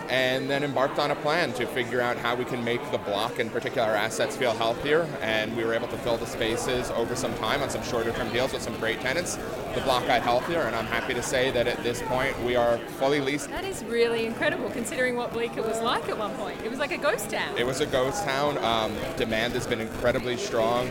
and 0.09 0.49
then 0.49 0.63
embarked 0.63 0.99
on 0.99 1.11
a 1.11 1.15
plan 1.15 1.53
to 1.53 1.65
figure 1.65 2.01
out 2.01 2.17
how 2.17 2.35
we 2.35 2.43
can 2.45 2.63
make 2.63 2.81
the 2.91 2.97
block 2.97 3.39
and 3.39 3.51
particular 3.51 3.87
assets 3.87 4.35
feel 4.35 4.53
healthier. 4.53 5.07
And 5.21 5.55
we 5.55 5.63
were 5.63 5.73
able 5.73 5.87
to 5.87 5.97
fill 5.97 6.17
the 6.17 6.25
spaces 6.25 6.91
over 6.91 7.15
some 7.15 7.33
time 7.35 7.61
on 7.61 7.69
some 7.69 7.83
shorter 7.83 8.11
term 8.11 8.31
deals 8.31 8.53
with 8.53 8.61
some 8.61 8.77
great 8.77 8.99
tenants. 9.01 9.37
The 9.73 9.81
block 9.81 10.05
got 10.07 10.21
healthier, 10.21 10.61
and 10.61 10.75
I'm 10.75 10.85
happy 10.85 11.13
to 11.13 11.23
say 11.23 11.49
that 11.51 11.67
at 11.67 11.81
this 11.83 12.01
point 12.03 12.37
we 12.43 12.55
are 12.55 12.77
fully 12.99 13.21
leased. 13.21 13.49
That 13.49 13.63
is 13.63 13.83
really 13.85 14.25
incredible 14.25 14.69
considering 14.69 15.15
what 15.15 15.31
Bleecker 15.31 15.61
was 15.61 15.79
like 15.81 16.09
at 16.09 16.17
one 16.17 16.35
point. 16.35 16.61
It 16.61 16.69
was 16.69 16.79
like 16.79 16.91
a 16.91 16.97
ghost 16.97 17.29
town. 17.29 17.57
It 17.57 17.65
was 17.65 17.79
a 17.79 17.85
ghost 17.85 18.23
town. 18.23 18.57
Um, 18.59 18.93
demand 19.15 19.53
has 19.53 19.65
been 19.65 19.79
incredibly 19.79 20.37
strong. 20.37 20.89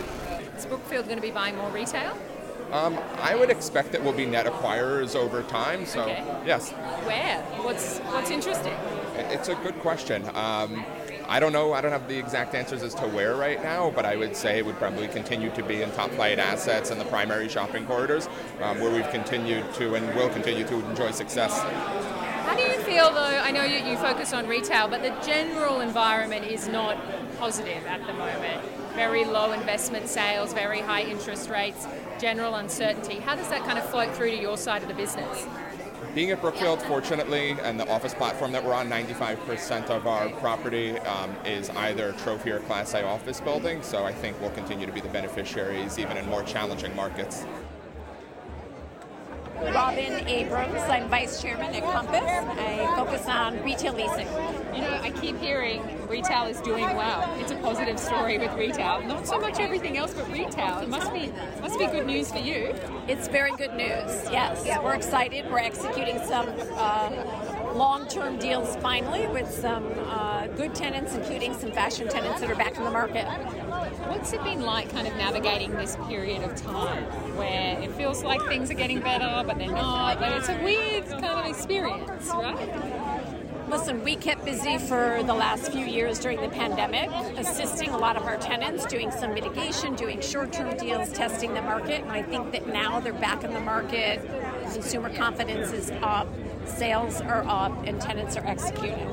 Is 0.56 0.66
Brookfield 0.66 1.06
going 1.06 1.16
to 1.16 1.22
be 1.22 1.30
buying 1.30 1.56
more 1.56 1.70
retail? 1.70 2.16
Um, 2.72 2.98
I 3.18 3.34
would 3.34 3.50
expect 3.50 3.92
that 3.92 4.02
we'll 4.02 4.12
be 4.12 4.26
net 4.26 4.46
acquirers 4.46 5.16
over 5.16 5.42
time. 5.42 5.86
So 5.86 6.02
okay. 6.02 6.24
yes. 6.46 6.70
Where? 6.70 7.42
What's 7.64 7.98
What's 7.98 8.30
interesting? 8.30 8.74
It's 9.16 9.48
a 9.48 9.54
good 9.56 9.78
question. 9.80 10.24
Um, 10.34 10.84
I 11.28 11.38
don't 11.38 11.52
know. 11.52 11.72
I 11.72 11.80
don't 11.80 11.92
have 11.92 12.08
the 12.08 12.18
exact 12.18 12.56
answers 12.56 12.82
as 12.82 12.92
to 12.96 13.06
where 13.06 13.36
right 13.36 13.62
now, 13.62 13.90
but 13.90 14.04
I 14.04 14.16
would 14.16 14.34
say 14.34 14.58
it 14.58 14.66
would 14.66 14.78
probably 14.78 15.06
continue 15.06 15.50
to 15.50 15.62
be 15.62 15.82
in 15.82 15.90
top 15.92 16.10
flight 16.10 16.40
assets 16.40 16.90
in 16.90 16.98
the 16.98 17.04
primary 17.04 17.48
shopping 17.48 17.86
corridors, 17.86 18.28
um, 18.60 18.80
where 18.80 18.92
we've 18.92 19.08
continued 19.10 19.72
to 19.74 19.94
and 19.94 20.12
will 20.16 20.28
continue 20.30 20.66
to 20.66 20.84
enjoy 20.90 21.12
success. 21.12 21.60
How 21.60 22.56
do 22.56 22.62
you 22.62 22.78
feel, 22.80 23.12
though? 23.12 23.20
I 23.20 23.52
know 23.52 23.62
you, 23.62 23.78
you 23.78 23.96
focus 23.98 24.32
on 24.32 24.48
retail, 24.48 24.88
but 24.88 25.02
the 25.02 25.14
general 25.24 25.80
environment 25.80 26.46
is 26.46 26.66
not 26.66 26.98
positive 27.38 27.86
at 27.86 28.04
the 28.06 28.12
moment. 28.12 28.79
Very 28.94 29.24
low 29.24 29.52
investment 29.52 30.08
sales, 30.08 30.52
very 30.52 30.80
high 30.80 31.02
interest 31.02 31.48
rates, 31.48 31.86
general 32.18 32.56
uncertainty. 32.56 33.16
How 33.16 33.36
does 33.36 33.48
that 33.48 33.64
kind 33.64 33.78
of 33.78 33.88
float 33.88 34.14
through 34.14 34.30
to 34.30 34.40
your 34.40 34.56
side 34.56 34.82
of 34.82 34.88
the 34.88 34.94
business? 34.94 35.46
Being 36.14 36.32
at 36.32 36.40
Brookfield, 36.40 36.82
fortunately, 36.82 37.56
and 37.62 37.78
the 37.78 37.88
office 37.88 38.14
platform 38.14 38.50
that 38.52 38.64
we're 38.64 38.74
on, 38.74 38.88
95% 38.88 39.90
of 39.90 40.06
our 40.08 40.28
property 40.40 40.98
um, 41.00 41.30
is 41.44 41.70
either 41.70 42.12
trophy 42.12 42.50
or 42.50 42.58
Class 42.60 42.94
A 42.94 43.04
office 43.04 43.40
building, 43.40 43.80
so 43.82 44.04
I 44.04 44.12
think 44.12 44.40
we'll 44.40 44.50
continue 44.50 44.86
to 44.86 44.92
be 44.92 45.00
the 45.00 45.08
beneficiaries 45.08 45.98
even 45.98 46.16
in 46.16 46.26
more 46.26 46.42
challenging 46.42 46.94
markets. 46.96 47.44
Robin 49.74 50.26
Abrams. 50.26 50.80
I'm 50.88 51.08
vice 51.08 51.40
chairman 51.40 51.74
at 51.74 51.82
Compass. 51.82 52.22
I 52.22 52.92
focus 52.96 53.26
on 53.28 53.62
retail 53.62 53.92
leasing. 53.92 54.26
You 54.74 54.82
know, 54.82 55.00
I 55.02 55.10
keep 55.10 55.38
hearing 55.38 55.82
retail 56.08 56.46
is 56.46 56.60
doing 56.60 56.84
well. 56.96 57.32
It's 57.38 57.52
a 57.52 57.56
positive 57.56 57.98
story 57.98 58.38
with 58.38 58.52
retail. 58.54 59.02
Not 59.02 59.26
so 59.26 59.38
much 59.38 59.60
everything 59.60 59.96
else, 59.96 60.14
but 60.14 60.30
retail. 60.30 60.78
It 60.78 60.88
must 60.88 61.12
be 61.12 61.30
must 61.60 61.78
be 61.78 61.86
good 61.86 62.06
news 62.06 62.32
for 62.32 62.38
you. 62.38 62.74
It's 63.06 63.28
very 63.28 63.52
good 63.56 63.74
news. 63.74 64.10
Yes, 64.30 64.64
we're 64.82 64.94
excited. 64.94 65.50
We're 65.50 65.58
executing 65.58 66.18
some. 66.26 66.48
Uh, 66.74 67.59
long-term 67.74 68.38
deals 68.38 68.76
finally 68.76 69.26
with 69.28 69.50
some 69.50 69.86
uh, 70.06 70.46
good 70.48 70.74
tenants, 70.74 71.14
including 71.14 71.54
some 71.54 71.72
fashion 71.72 72.08
tenants 72.08 72.40
that 72.40 72.50
are 72.50 72.56
back 72.56 72.76
in 72.76 72.84
the 72.84 72.90
market. 72.90 73.24
What's 74.08 74.32
it 74.32 74.42
been 74.42 74.62
like 74.62 74.90
kind 74.90 75.06
of 75.06 75.16
navigating 75.16 75.72
this 75.72 75.96
period 76.08 76.42
of 76.42 76.56
time 76.56 77.04
where 77.36 77.78
it 77.80 77.92
feels 77.92 78.22
like 78.22 78.40
things 78.48 78.70
are 78.70 78.74
getting 78.74 79.00
better, 79.00 79.44
but 79.46 79.58
they're 79.58 79.70
not? 79.70 80.20
Like 80.20 80.32
it's 80.32 80.48
a 80.48 80.62
weird 80.62 81.08
kind 81.08 81.24
of 81.24 81.46
experience, 81.46 82.26
right? 82.28 83.40
Listen, 83.70 84.02
we 84.02 84.16
kept 84.16 84.44
busy 84.44 84.78
for 84.78 85.22
the 85.24 85.32
last 85.32 85.70
few 85.70 85.86
years 85.86 86.18
during 86.18 86.40
the 86.40 86.48
pandemic, 86.48 87.08
assisting 87.38 87.90
a 87.90 87.96
lot 87.96 88.16
of 88.16 88.24
our 88.24 88.36
tenants, 88.36 88.84
doing 88.86 89.12
some 89.12 89.32
mitigation, 89.32 89.94
doing 89.94 90.20
short 90.20 90.52
term 90.52 90.76
deals, 90.76 91.12
testing 91.12 91.54
the 91.54 91.62
market. 91.62 92.02
And 92.02 92.10
I 92.10 92.22
think 92.22 92.50
that 92.50 92.66
now 92.66 92.98
they're 92.98 93.12
back 93.12 93.44
in 93.44 93.52
the 93.52 93.60
market, 93.60 94.28
consumer 94.72 95.14
confidence 95.14 95.70
is 95.70 95.92
up, 96.02 96.26
sales 96.70 97.20
are 97.20 97.44
up, 97.46 97.86
and 97.86 98.00
tenants 98.00 98.36
are 98.36 98.46
executing. 98.46 99.08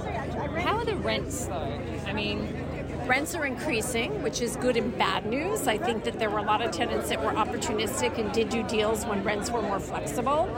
How 0.61 0.77
are 0.77 0.85
the 0.85 0.95
rents, 0.95 1.45
though? 1.45 1.79
I 2.05 2.13
mean, 2.13 2.67
Rents 3.07 3.35
are 3.35 3.45
increasing, 3.45 4.21
which 4.21 4.41
is 4.41 4.57
good 4.57 4.75
and 4.75 4.95
bad 4.97 5.25
news. 5.25 5.65
I 5.65 5.77
think 5.77 6.03
that 6.03 6.19
there 6.19 6.29
were 6.29 6.39
a 6.39 6.43
lot 6.43 6.61
of 6.61 6.71
tenants 6.71 7.07
that 7.07 7.23
were 7.23 7.31
opportunistic 7.31 8.17
and 8.17 8.33
did 8.33 8.49
do 8.49 8.63
deals 8.63 9.05
when 9.05 9.23
rents 9.23 9.49
were 9.49 9.61
more 9.61 9.79
flexible. 9.79 10.49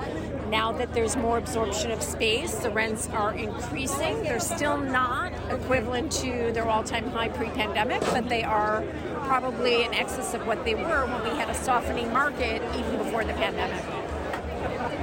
Now 0.50 0.72
that 0.72 0.92
there's 0.92 1.16
more 1.16 1.38
absorption 1.38 1.92
of 1.92 2.02
space, 2.02 2.56
the 2.56 2.72
rents 2.72 3.08
are 3.10 3.36
increasing. 3.36 4.24
They're 4.24 4.40
still 4.40 4.80
not 4.80 5.32
equivalent 5.52 6.12
to 6.14 6.52
their 6.52 6.68
all 6.68 6.84
time 6.84 7.12
high 7.12 7.30
pre 7.30 7.50
pandemic, 7.50 8.02
but 8.02 8.28
they 8.28 8.44
are 8.44 8.84
probably 9.26 9.84
in 9.84 9.94
excess 9.94 10.34
of 10.34 10.48
what 10.48 10.66
they 10.66 10.74
were 10.74 11.06
when 11.06 11.24
we 11.24 11.38
had 11.38 11.52
a 11.52 11.54
softening 11.54 12.12
market 12.12 12.64
even 12.76 12.98
before 12.98 13.24
the 13.24 13.34
pandemic. 13.34 13.99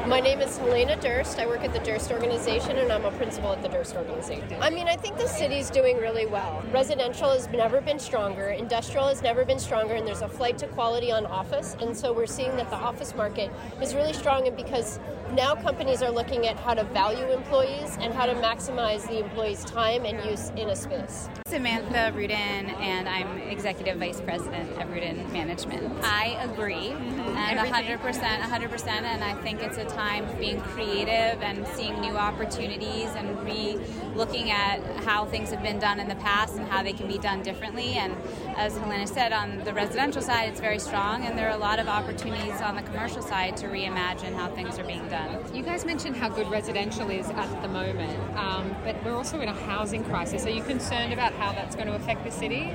My 0.06 0.20
name 0.20 0.40
is 0.40 0.56
Helena 0.56 0.94
Durst. 1.00 1.40
I 1.40 1.48
work 1.48 1.64
at 1.64 1.72
the 1.72 1.80
Durst 1.80 2.12
Organization 2.12 2.78
and 2.78 2.92
I'm 2.92 3.04
a 3.04 3.10
principal 3.10 3.52
at 3.52 3.60
the 3.60 3.68
Durst 3.68 3.96
Organization. 3.96 4.56
I 4.60 4.70
mean, 4.70 4.86
I 4.86 4.94
think 4.94 5.16
the 5.16 5.26
city's 5.26 5.68
doing 5.68 5.96
really 5.96 6.26
well. 6.26 6.62
Residential 6.70 7.30
has 7.30 7.48
never 7.48 7.80
been 7.80 7.98
stronger, 7.98 8.50
industrial 8.50 9.08
has 9.08 9.20
never 9.20 9.44
been 9.44 9.58
stronger, 9.58 9.94
and 9.94 10.06
there's 10.06 10.22
a 10.22 10.28
flight 10.28 10.58
to 10.58 10.68
quality 10.68 11.10
on 11.10 11.26
office. 11.26 11.76
And 11.80 11.96
so 11.96 12.12
we're 12.12 12.26
seeing 12.26 12.56
that 12.56 12.70
the 12.70 12.76
office 12.76 13.16
market 13.16 13.50
is 13.82 13.96
really 13.96 14.12
strong, 14.12 14.46
and 14.46 14.56
because 14.56 15.00
Now 15.34 15.56
companies 15.56 16.02
are 16.02 16.10
looking 16.10 16.46
at 16.46 16.56
how 16.56 16.74
to 16.74 16.84
value 16.84 17.32
employees 17.32 17.98
and 18.00 18.14
how 18.14 18.26
to 18.26 18.34
maximize 18.34 19.06
the 19.08 19.18
employee's 19.18 19.64
time 19.64 20.04
and 20.04 20.24
use 20.24 20.50
in 20.50 20.70
a 20.70 20.76
space. 20.76 21.28
Samantha 21.48 22.12
Rudin, 22.14 22.70
and 22.80 23.08
I'm 23.08 23.38
Executive 23.38 23.98
Vice 23.98 24.20
President 24.20 24.70
of 24.80 24.88
Rudin 24.88 25.30
Management. 25.32 25.92
I 26.04 26.38
agree, 26.42 26.90
mm-hmm. 26.90 27.36
and 27.36 27.58
Everything. 27.58 27.98
100%, 27.98 28.40
100%, 28.40 28.86
and 28.86 29.24
I 29.24 29.34
think 29.42 29.62
it's 29.62 29.78
a 29.78 29.84
time 29.96 30.26
being 30.38 30.60
creative 30.60 31.42
and 31.42 31.66
seeing 31.68 31.98
new 32.00 32.16
opportunities 32.16 33.08
and 33.16 33.42
re 33.44 33.78
looking 34.14 34.50
at 34.50 34.80
how 35.04 35.24
things 35.26 35.50
have 35.50 35.62
been 35.62 35.78
done 35.78 36.00
in 36.00 36.08
the 36.08 36.14
past 36.16 36.56
and 36.56 36.66
how 36.68 36.82
they 36.82 36.92
can 36.92 37.06
be 37.06 37.18
done 37.18 37.42
differently. 37.42 37.92
And 37.94 38.14
as 38.56 38.76
Helena 38.76 39.06
said, 39.06 39.32
on 39.32 39.62
the 39.64 39.72
residential 39.72 40.22
side, 40.22 40.48
it's 40.48 40.60
very 40.60 40.78
strong, 40.78 41.24
and 41.26 41.38
there 41.38 41.48
are 41.48 41.54
a 41.54 41.58
lot 41.58 41.78
of 41.78 41.86
opportunities 41.88 42.60
on 42.60 42.76
the 42.76 42.82
commercial 42.82 43.22
side 43.22 43.56
to 43.58 43.66
reimagine 43.66 44.34
how 44.34 44.48
things 44.48 44.78
are 44.78 44.84
being 44.84 45.06
done. 45.08 45.44
You 45.54 45.62
guys 45.62 45.84
mentioned 45.84 46.16
how 46.16 46.28
good 46.28 46.48
residential 46.50 47.10
is 47.10 47.28
at 47.30 47.62
the 47.62 47.68
moment, 47.68 48.18
um, 48.36 48.74
but 48.84 49.02
we're 49.04 49.14
also 49.14 49.40
in 49.40 49.48
a 49.48 49.54
housing 49.54 50.04
crisis. 50.04 50.46
Are 50.46 50.50
you 50.50 50.62
concerned 50.62 51.12
about 51.12 51.32
how 51.34 51.52
that's 51.52 51.74
going 51.74 51.88
to 51.88 51.94
affect 51.94 52.24
the 52.24 52.30
city? 52.30 52.72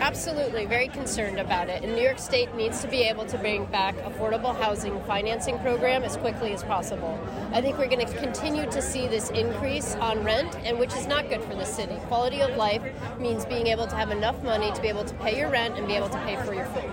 Absolutely, 0.00 0.64
very 0.64 0.88
concerned 0.88 1.40
about 1.40 1.68
it. 1.68 1.82
And 1.82 1.94
New 1.94 2.02
York 2.02 2.18
State 2.18 2.54
needs 2.54 2.80
to 2.82 2.88
be 2.88 3.02
able 3.02 3.26
to 3.26 3.36
bring 3.36 3.64
back 3.66 3.96
affordable 3.96 4.56
housing 4.56 5.00
financing 5.04 5.58
program 5.58 6.04
as 6.04 6.16
quickly 6.16 6.52
as 6.52 6.62
possible. 6.62 7.18
I 7.52 7.60
think 7.60 7.78
we're 7.78 7.88
going 7.88 8.06
to 8.06 8.16
continue 8.18 8.64
to 8.70 8.80
see 8.80 9.08
this 9.08 9.30
increase 9.30 9.96
on 9.96 10.22
rent, 10.24 10.56
and 10.64 10.78
which 10.78 10.94
is 10.94 11.06
not 11.06 11.28
good 11.28 11.42
for 11.42 11.56
the 11.56 11.64
city. 11.64 11.96
Quality 12.06 12.40
of 12.42 12.56
life 12.56 12.82
means 13.18 13.44
being 13.44 13.66
able 13.66 13.86
to 13.88 13.96
have 13.96 14.10
enough 14.10 14.40
money 14.44 14.72
to 14.72 14.80
be 14.80 14.88
able 14.88 15.04
to 15.04 15.14
pay 15.14 15.36
your 15.36 15.50
rent 15.50 15.76
and 15.76 15.86
be 15.86 15.94
able 15.94 16.08
to 16.08 16.18
pay 16.18 16.36
for 16.44 16.54
your 16.54 16.66
food. 16.66 16.90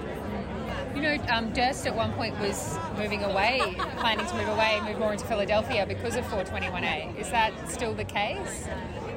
You 0.96 1.02
know, 1.02 1.18
um, 1.30 1.52
Durst 1.52 1.86
at 1.86 1.96
one 1.96 2.14
point 2.14 2.40
was 2.40 2.78
moving 2.98 3.24
away, 3.24 3.76
planning 3.98 4.26
to 4.26 4.34
move 4.34 4.48
away, 4.48 4.80
move 4.84 4.98
more 4.98 5.12
into 5.12 5.26
Philadelphia 5.26 5.86
because 5.86 6.16
of 6.16 6.24
421A. 6.26 7.20
Is 7.20 7.30
that 7.32 7.52
still 7.70 7.94
the 7.94 8.06
case? 8.06 8.68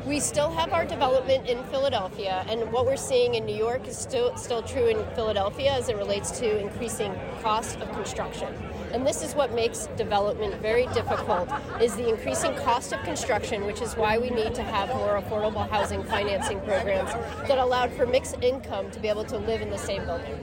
We 0.08 0.20
still 0.20 0.50
have 0.52 0.72
our 0.72 0.86
development 0.86 1.46
in 1.46 1.62
Philadelphia, 1.64 2.42
and 2.48 2.72
what 2.72 2.86
we're 2.86 2.96
seeing 2.96 3.34
in 3.34 3.44
New 3.44 3.54
York 3.54 3.86
is 3.86 3.98
still 3.98 4.34
still 4.38 4.62
true 4.62 4.86
in 4.86 5.04
Philadelphia 5.14 5.70
as 5.70 5.90
it 5.90 5.96
relates 5.98 6.30
to 6.38 6.58
increasing 6.58 7.14
cost 7.42 7.78
of 7.80 7.92
construction. 7.92 8.48
And 8.94 9.06
this 9.06 9.22
is 9.22 9.34
what 9.34 9.52
makes 9.52 9.86
development 9.98 10.54
very 10.62 10.86
difficult 10.94 11.50
is 11.82 11.94
the 11.94 12.08
increasing 12.08 12.54
cost 12.54 12.94
of 12.94 13.02
construction, 13.02 13.66
which 13.66 13.82
is 13.82 13.98
why 13.98 14.16
we 14.16 14.30
need 14.30 14.54
to 14.54 14.62
have 14.62 14.88
more 14.88 15.20
affordable 15.20 15.68
housing 15.68 16.02
financing 16.04 16.58
programs 16.62 17.12
that 17.46 17.58
allowed 17.58 17.92
for 17.92 18.06
mixed 18.06 18.36
income 18.40 18.90
to 18.92 19.00
be 19.00 19.08
able 19.08 19.24
to 19.24 19.36
live 19.36 19.60
in 19.60 19.68
the 19.68 19.76
same 19.76 20.06
building. 20.06 20.36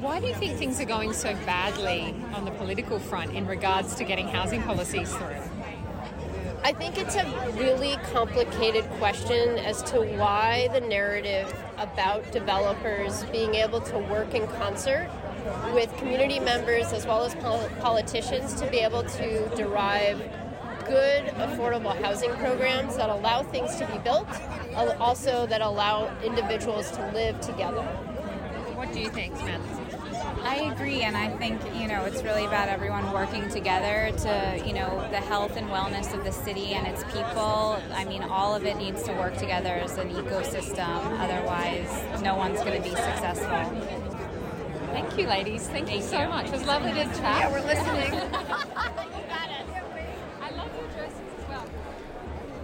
Why 0.00 0.20
do 0.20 0.26
you 0.26 0.34
think 0.34 0.56
things 0.56 0.80
are 0.80 0.86
going 0.86 1.12
so 1.12 1.34
badly 1.44 2.14
on 2.32 2.46
the 2.46 2.50
political 2.52 2.98
front 2.98 3.34
in 3.34 3.46
regards 3.46 3.94
to 3.96 4.04
getting 4.04 4.26
housing 4.26 4.62
policies 4.62 5.14
through? 5.14 5.36
I 6.62 6.74
think 6.74 6.98
it's 6.98 7.16
a 7.16 7.24
really 7.54 7.96
complicated 8.12 8.84
question 8.98 9.58
as 9.58 9.82
to 9.84 10.02
why 10.02 10.68
the 10.74 10.80
narrative 10.80 11.52
about 11.78 12.30
developers 12.32 13.24
being 13.24 13.54
able 13.54 13.80
to 13.80 13.98
work 13.98 14.34
in 14.34 14.46
concert 14.46 15.08
with 15.72 15.96
community 15.96 16.38
members 16.38 16.92
as 16.92 17.06
well 17.06 17.24
as 17.24 17.34
pol- 17.36 17.68
politicians 17.80 18.54
to 18.60 18.70
be 18.70 18.78
able 18.78 19.04
to 19.04 19.48
derive 19.56 20.18
good, 20.86 21.24
affordable 21.36 21.98
housing 22.02 22.30
programs 22.32 22.96
that 22.96 23.08
allow 23.08 23.42
things 23.42 23.76
to 23.76 23.86
be 23.86 23.98
built, 23.98 24.28
also 25.00 25.46
that 25.46 25.62
allow 25.62 26.14
individuals 26.22 26.90
to 26.90 27.10
live 27.12 27.40
together. 27.40 27.82
What 28.74 28.92
do 28.92 29.00
you 29.00 29.08
think, 29.08 29.34
Samantha? 29.36 29.79
I 30.42 30.72
agree, 30.72 31.02
and 31.02 31.16
I 31.16 31.28
think 31.36 31.60
you 31.74 31.86
know 31.86 32.04
it's 32.04 32.22
really 32.22 32.44
about 32.44 32.68
everyone 32.68 33.12
working 33.12 33.48
together 33.48 34.10
to 34.18 34.62
you 34.66 34.72
know 34.72 35.06
the 35.10 35.18
health 35.18 35.56
and 35.56 35.68
wellness 35.68 36.12
of 36.14 36.24
the 36.24 36.32
city 36.32 36.74
and 36.74 36.86
its 36.86 37.04
people. 37.04 37.80
I 37.92 38.04
mean, 38.04 38.22
all 38.22 38.54
of 38.54 38.64
it 38.64 38.76
needs 38.76 39.02
to 39.04 39.12
work 39.12 39.36
together 39.36 39.70
as 39.70 39.98
an 39.98 40.10
ecosystem. 40.10 41.20
Otherwise, 41.20 42.22
no 42.22 42.36
one's 42.36 42.60
going 42.60 42.82
to 42.82 42.88
be 42.88 42.94
successful. 42.94 44.10
Thank 44.92 45.18
you, 45.18 45.26
ladies. 45.26 45.68
Thank, 45.68 45.86
Thank 45.86 46.02
you 46.02 46.08
so 46.08 46.22
you. 46.22 46.28
much. 46.28 46.46
It 46.46 46.52
was 46.52 46.64
lovely 46.64 46.92
to 46.92 47.04
chat. 47.04 47.20
Yeah, 47.22 47.52
we're 47.52 47.66
listening. 47.66 48.20
I 50.40 50.50
love 50.56 50.70
your 50.76 50.88
dresses 50.88 51.20
as 51.38 51.48
well. 51.48 51.64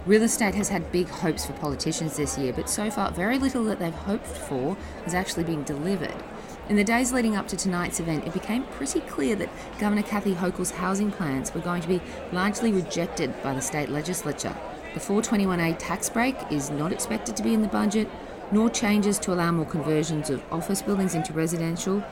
Real 0.05 0.23
estate 0.23 0.55
has 0.55 0.69
had 0.69 0.91
big 0.91 1.07
hopes 1.07 1.45
for 1.45 1.53
politicians 1.53 2.17
this 2.17 2.37
year, 2.37 2.53
but 2.53 2.69
so 2.69 2.89
far, 2.91 3.11
very 3.11 3.37
little 3.37 3.63
that 3.65 3.79
they've 3.79 3.93
hoped 3.93 4.25
for 4.25 4.75
has 5.05 5.13
actually 5.13 5.45
been 5.45 5.63
delivered. 5.63 6.23
In 6.69 6.75
the 6.75 6.83
days 6.83 7.13
leading 7.13 7.37
up 7.37 7.47
to 7.47 7.55
tonight's 7.55 8.01
event, 8.01 8.27
it 8.27 8.33
became 8.33 8.63
pretty 8.63 8.99
clear 8.99 9.37
that 9.37 9.49
Governor 9.79 10.03
Kathy 10.03 10.33
Hochul's 10.33 10.71
housing 10.71 11.11
plans 11.11 11.53
were 11.53 11.61
going 11.61 11.81
to 11.81 11.87
be 11.87 12.01
largely 12.33 12.73
rejected 12.73 13.41
by 13.41 13.53
the 13.53 13.61
state 13.61 13.87
legislature. 13.87 14.53
The 14.93 14.99
421A 14.99 15.77
tax 15.79 16.09
break 16.09 16.35
is 16.51 16.69
not 16.69 16.91
expected 16.91 17.37
to 17.37 17.43
be 17.43 17.53
in 17.53 17.61
the 17.61 17.69
budget, 17.69 18.09
nor 18.51 18.69
changes 18.69 19.17
to 19.19 19.33
allow 19.33 19.49
more 19.53 19.65
conversions 19.65 20.29
of 20.29 20.43
office 20.51 20.81
buildings 20.81 21.15
into 21.15 21.31
residential, 21.31 22.03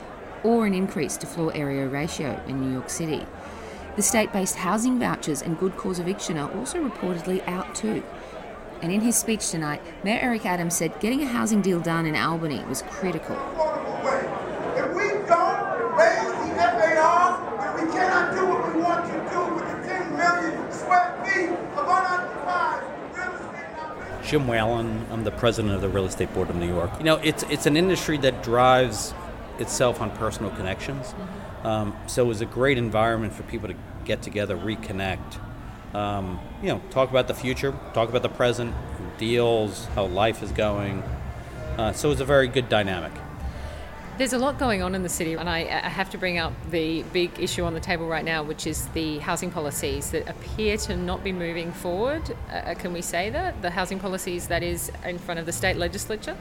or 0.42 0.64
an 0.64 0.72
increase 0.72 1.18
to 1.18 1.26
floor 1.26 1.54
area 1.54 1.86
ratio 1.86 2.42
in 2.46 2.58
New 2.58 2.72
York 2.72 2.88
City. 2.88 3.26
The 3.96 4.02
state 4.02 4.32
based 4.32 4.56
housing 4.56 4.98
vouchers 4.98 5.42
and 5.42 5.58
good 5.58 5.76
cause 5.76 5.98
eviction 5.98 6.38
are 6.38 6.50
also 6.52 6.82
reportedly 6.82 7.46
out 7.46 7.74
too. 7.74 8.02
And 8.80 8.90
in 8.90 9.02
his 9.02 9.16
speech 9.16 9.50
tonight, 9.50 9.82
Mayor 10.02 10.18
Eric 10.22 10.46
Adams 10.46 10.76
said 10.76 10.98
getting 11.00 11.22
a 11.22 11.26
housing 11.26 11.60
deal 11.60 11.80
done 11.80 12.06
in 12.06 12.14
Albany 12.14 12.64
was 12.64 12.82
critical. 12.82 13.36
Jim 24.26 24.48
Whelan. 24.48 25.06
I'm 25.12 25.22
the 25.22 25.30
president 25.30 25.72
of 25.74 25.80
the 25.80 25.88
Real 25.88 26.04
Estate 26.04 26.34
Board 26.34 26.50
of 26.50 26.56
New 26.56 26.66
York. 26.66 26.90
You 26.98 27.04
know, 27.04 27.16
it's 27.16 27.44
it's 27.44 27.66
an 27.66 27.76
industry 27.76 28.18
that 28.18 28.42
drives 28.42 29.14
itself 29.58 30.00
on 30.00 30.10
personal 30.16 30.50
connections. 30.50 31.14
Um, 31.62 31.96
so 32.08 32.24
it 32.24 32.28
was 32.28 32.40
a 32.40 32.46
great 32.46 32.76
environment 32.76 33.32
for 33.32 33.44
people 33.44 33.68
to 33.68 33.76
get 34.04 34.22
together, 34.22 34.56
reconnect. 34.56 35.38
Um, 35.94 36.40
you 36.60 36.68
know, 36.68 36.82
talk 36.90 37.10
about 37.10 37.28
the 37.28 37.34
future, 37.34 37.72
talk 37.94 38.08
about 38.08 38.22
the 38.22 38.28
present, 38.28 38.74
deals, 39.16 39.86
how 39.94 40.06
life 40.06 40.42
is 40.42 40.50
going. 40.50 41.02
Uh, 41.78 41.92
so 41.92 42.10
it's 42.10 42.20
a 42.20 42.24
very 42.24 42.48
good 42.48 42.68
dynamic. 42.68 43.12
There's 44.18 44.32
a 44.32 44.38
lot 44.38 44.58
going 44.58 44.80
on 44.80 44.94
in 44.94 45.02
the 45.02 45.10
city, 45.10 45.34
and 45.34 45.46
I, 45.46 45.58
I, 45.58 45.90
have 45.90 46.08
to 46.10 46.16
bring 46.16 46.38
up 46.38 46.54
the 46.70 47.02
big 47.12 47.38
issue 47.38 47.64
on 47.64 47.74
the 47.74 47.80
table 47.80 48.06
right 48.06 48.24
now, 48.24 48.42
which 48.42 48.66
is 48.66 48.86
the 48.88 49.18
housing 49.18 49.50
policies 49.50 50.10
that 50.12 50.26
appear 50.26 50.78
to 50.78 50.96
not 50.96 51.22
be 51.22 51.32
moving 51.32 51.70
forward. 51.70 52.34
Uh, 52.50 52.72
can 52.78 52.94
we 52.94 53.02
say 53.02 53.28
that? 53.28 53.60
The 53.60 53.68
housing 53.68 53.98
policies 53.98 54.48
that 54.48 54.62
is 54.62 54.90
in 55.04 55.18
front 55.18 55.38
of 55.38 55.44
the 55.44 55.52
state 55.52 55.76
legislature? 55.76 56.34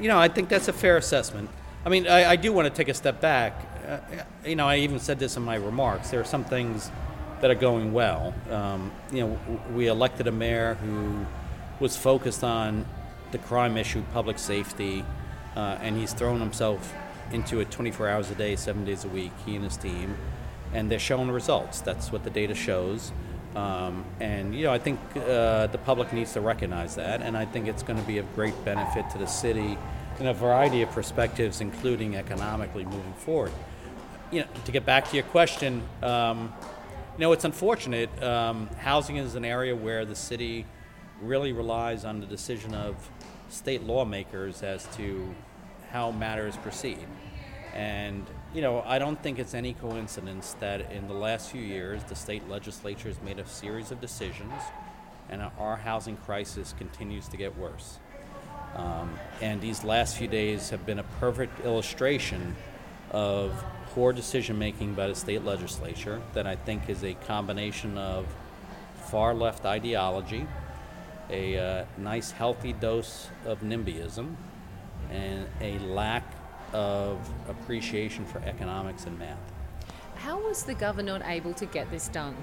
You 0.00 0.08
know, 0.08 0.18
I 0.18 0.26
think 0.26 0.48
that's 0.48 0.66
a 0.66 0.72
fair 0.72 0.96
assessment. 0.96 1.48
I 1.84 1.90
mean, 1.90 2.08
I, 2.08 2.30
I 2.30 2.36
do 2.36 2.52
want 2.52 2.66
to 2.66 2.74
take 2.74 2.88
a 2.88 2.94
step 2.94 3.20
back. 3.20 3.54
Uh, 3.86 3.98
you 4.44 4.56
know, 4.56 4.66
I 4.66 4.78
even 4.78 4.98
said 4.98 5.20
this 5.20 5.36
in 5.36 5.44
my 5.44 5.54
remarks. 5.54 6.10
There 6.10 6.20
are 6.20 6.24
some 6.24 6.42
things 6.42 6.90
that 7.40 7.52
are 7.52 7.54
going 7.54 7.92
well. 7.92 8.34
Um, 8.50 8.90
you 9.12 9.20
know, 9.20 9.60
we 9.72 9.86
elected 9.86 10.26
a 10.26 10.32
mayor 10.32 10.74
who 10.74 11.24
was 11.78 11.96
focused 11.96 12.42
on 12.42 12.84
the 13.30 13.38
crime 13.38 13.76
issue, 13.76 14.02
public 14.12 14.40
safety 14.40 15.04
uh, 15.56 15.78
and 15.80 15.96
he's 15.96 16.12
thrown 16.12 16.38
himself 16.38 16.94
into 17.32 17.60
it 17.60 17.70
24 17.70 18.08
hours 18.08 18.30
a 18.30 18.34
day, 18.34 18.54
seven 18.54 18.84
days 18.84 19.04
a 19.04 19.08
week, 19.08 19.32
he 19.44 19.56
and 19.56 19.64
his 19.64 19.76
team, 19.76 20.16
and 20.72 20.90
they're 20.90 20.98
showing 20.98 21.30
results. 21.30 21.80
That's 21.80 22.12
what 22.12 22.22
the 22.22 22.30
data 22.30 22.54
shows. 22.54 23.12
Um, 23.56 24.04
and 24.20 24.54
you 24.54 24.64
know, 24.64 24.72
I 24.72 24.78
think 24.78 25.00
uh, 25.16 25.66
the 25.68 25.80
public 25.84 26.12
needs 26.12 26.34
to 26.34 26.40
recognize 26.40 26.94
that, 26.96 27.22
and 27.22 27.36
I 27.36 27.46
think 27.46 27.68
it's 27.68 27.82
going 27.82 27.98
to 27.98 28.06
be 28.06 28.18
of 28.18 28.34
great 28.34 28.64
benefit 28.64 29.08
to 29.10 29.18
the 29.18 29.26
city 29.26 29.78
in 30.20 30.26
a 30.26 30.34
variety 30.34 30.82
of 30.82 30.90
perspectives, 30.90 31.60
including 31.60 32.16
economically 32.16 32.84
moving 32.84 33.14
forward. 33.14 33.52
You 34.30 34.40
know, 34.40 34.46
to 34.64 34.72
get 34.72 34.84
back 34.84 35.08
to 35.08 35.16
your 35.16 35.24
question, 35.24 35.82
um, 36.02 36.52
you 37.16 37.22
know, 37.22 37.32
it's 37.32 37.44
unfortunate. 37.44 38.22
Um, 38.22 38.68
housing 38.78 39.16
is 39.16 39.36
an 39.36 39.44
area 39.44 39.74
where 39.74 40.04
the 40.04 40.16
city 40.16 40.66
really 41.22 41.52
relies 41.52 42.04
on 42.04 42.20
the 42.20 42.26
decision 42.26 42.74
of 42.74 42.94
state 43.48 43.82
lawmakers 43.82 44.62
as 44.62 44.86
to 44.96 45.34
how 45.90 46.10
matters 46.10 46.56
proceed. 46.58 47.06
And, 47.74 48.26
you 48.54 48.62
know, 48.62 48.82
I 48.86 48.98
don't 48.98 49.22
think 49.22 49.38
it's 49.38 49.54
any 49.54 49.74
coincidence 49.74 50.56
that 50.60 50.90
in 50.92 51.08
the 51.08 51.14
last 51.14 51.50
few 51.50 51.60
years 51.60 52.02
the 52.04 52.14
state 52.14 52.48
legislature 52.48 53.08
has 53.08 53.20
made 53.22 53.38
a 53.38 53.46
series 53.46 53.90
of 53.90 54.00
decisions 54.00 54.54
and 55.28 55.42
our 55.58 55.76
housing 55.76 56.16
crisis 56.18 56.74
continues 56.78 57.28
to 57.28 57.36
get 57.36 57.56
worse. 57.58 57.98
Um, 58.76 59.18
and 59.40 59.60
these 59.60 59.84
last 59.84 60.16
few 60.16 60.28
days 60.28 60.70
have 60.70 60.86
been 60.86 60.98
a 60.98 61.04
perfect 61.20 61.64
illustration 61.64 62.56
of 63.10 63.64
poor 63.90 64.12
decision 64.12 64.58
making 64.58 64.94
by 64.94 65.08
the 65.08 65.14
state 65.14 65.44
legislature 65.44 66.20
that 66.34 66.46
I 66.46 66.56
think 66.56 66.88
is 66.88 67.02
a 67.02 67.14
combination 67.14 67.96
of 67.96 68.26
far 69.10 69.34
left 69.34 69.64
ideology 69.64 70.46
a 71.30 71.58
uh, 71.58 71.84
nice 71.98 72.30
healthy 72.30 72.72
dose 72.72 73.28
of 73.44 73.60
NIMBYism 73.60 74.34
and 75.10 75.46
a 75.60 75.78
lack 75.80 76.24
of 76.72 77.18
appreciation 77.48 78.24
for 78.24 78.38
economics 78.40 79.04
and 79.04 79.18
math. 79.18 79.38
How 80.16 80.40
was 80.40 80.64
the 80.64 80.74
governor 80.74 81.20
able 81.24 81.54
to 81.54 81.66
get 81.66 81.90
this 81.90 82.08
done? 82.08 82.36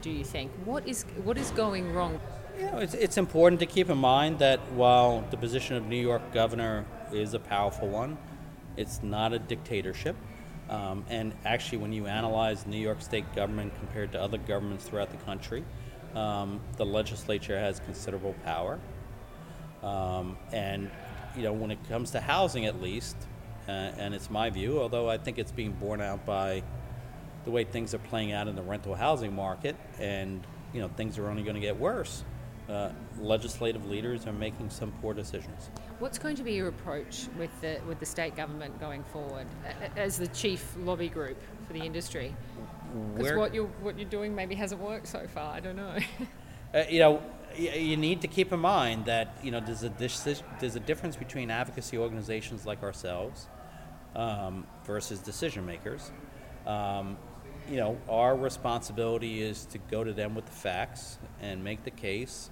Do 0.00 0.10
you 0.10 0.24
think 0.24 0.50
what 0.64 0.86
is 0.86 1.04
what 1.24 1.38
is 1.38 1.50
going 1.52 1.92
wrong? 1.92 2.20
You 2.58 2.64
know, 2.66 2.78
it's, 2.78 2.94
it's 2.94 3.16
important 3.16 3.60
to 3.60 3.66
keep 3.66 3.88
in 3.88 3.98
mind 3.98 4.40
that 4.40 4.60
while 4.72 5.24
the 5.30 5.36
position 5.36 5.76
of 5.76 5.86
New 5.86 6.00
York 6.00 6.32
governor 6.32 6.84
is 7.12 7.34
a 7.34 7.38
powerful 7.38 7.88
one, 7.88 8.18
it's 8.76 9.02
not 9.02 9.32
a 9.32 9.38
dictatorship. 9.38 10.16
Um, 10.68 11.04
and 11.08 11.32
actually, 11.44 11.78
when 11.78 11.92
you 11.92 12.06
analyze 12.06 12.66
New 12.66 12.78
York 12.78 13.00
state 13.00 13.32
government 13.34 13.74
compared 13.78 14.12
to 14.12 14.20
other 14.20 14.38
governments 14.38 14.84
throughout 14.84 15.10
the 15.10 15.16
country, 15.18 15.64
um, 16.14 16.60
the 16.76 16.86
legislature 16.86 17.58
has 17.58 17.80
considerable 17.80 18.34
power. 18.44 18.78
Um, 19.82 20.36
and, 20.52 20.90
you 21.36 21.42
know, 21.42 21.52
when 21.52 21.70
it 21.70 21.78
comes 21.88 22.10
to 22.12 22.20
housing, 22.20 22.66
at 22.66 22.80
least, 22.80 23.16
uh, 23.68 23.70
and 23.70 24.14
it's 24.14 24.30
my 24.30 24.50
view, 24.50 24.80
although 24.80 25.08
I 25.08 25.18
think 25.18 25.38
it's 25.38 25.52
being 25.52 25.72
borne 25.72 26.00
out 26.00 26.24
by 26.26 26.62
the 27.44 27.50
way 27.50 27.64
things 27.64 27.94
are 27.94 27.98
playing 27.98 28.32
out 28.32 28.48
in 28.48 28.56
the 28.56 28.62
rental 28.62 28.94
housing 28.94 29.34
market, 29.34 29.76
and, 29.98 30.44
you 30.72 30.80
know, 30.80 30.88
things 30.88 31.18
are 31.18 31.28
only 31.28 31.42
going 31.42 31.54
to 31.54 31.60
get 31.60 31.78
worse. 31.78 32.24
Uh, 32.68 32.90
legislative 33.18 33.88
leaders 33.88 34.26
are 34.26 34.32
making 34.34 34.68
some 34.68 34.92
poor 35.00 35.14
decisions. 35.14 35.70
What's 36.00 36.18
going 36.18 36.36
to 36.36 36.42
be 36.42 36.52
your 36.52 36.68
approach 36.68 37.26
with 37.38 37.48
the 37.62 37.80
with 37.88 37.98
the 37.98 38.04
state 38.04 38.36
government 38.36 38.78
going 38.78 39.04
forward 39.04 39.46
as 39.96 40.18
the 40.18 40.28
chief 40.28 40.76
lobby 40.78 41.08
group 41.08 41.38
for 41.66 41.72
the 41.72 41.80
industry? 41.80 42.36
Because 43.16 43.36
what 43.36 43.54
you're 43.54 43.66
what 43.80 43.98
you're 43.98 44.08
doing 44.08 44.34
maybe 44.34 44.54
hasn't 44.54 44.80
worked 44.80 45.06
so 45.06 45.26
far. 45.26 45.54
I 45.54 45.60
don't 45.60 45.76
know. 45.76 45.96
uh, 46.74 46.84
you 46.88 46.98
know, 46.98 47.22
you 47.56 47.96
need 47.96 48.20
to 48.22 48.28
keep 48.28 48.52
in 48.52 48.60
mind 48.60 49.06
that 49.06 49.38
you 49.42 49.50
know 49.50 49.60
there's 49.60 49.82
a 49.82 49.90
there's 50.60 50.76
a 50.76 50.80
difference 50.80 51.16
between 51.16 51.50
advocacy 51.50 51.98
organizations 51.98 52.66
like 52.66 52.82
ourselves 52.82 53.48
um, 54.14 54.66
versus 54.84 55.20
decision 55.20 55.64
makers. 55.66 56.10
Um, 56.66 57.16
you 57.68 57.76
know, 57.76 57.98
our 58.08 58.34
responsibility 58.34 59.42
is 59.42 59.66
to 59.66 59.78
go 59.78 60.02
to 60.02 60.12
them 60.12 60.34
with 60.34 60.46
the 60.46 60.52
facts 60.52 61.18
and 61.40 61.62
make 61.62 61.84
the 61.84 61.90
case 61.90 62.50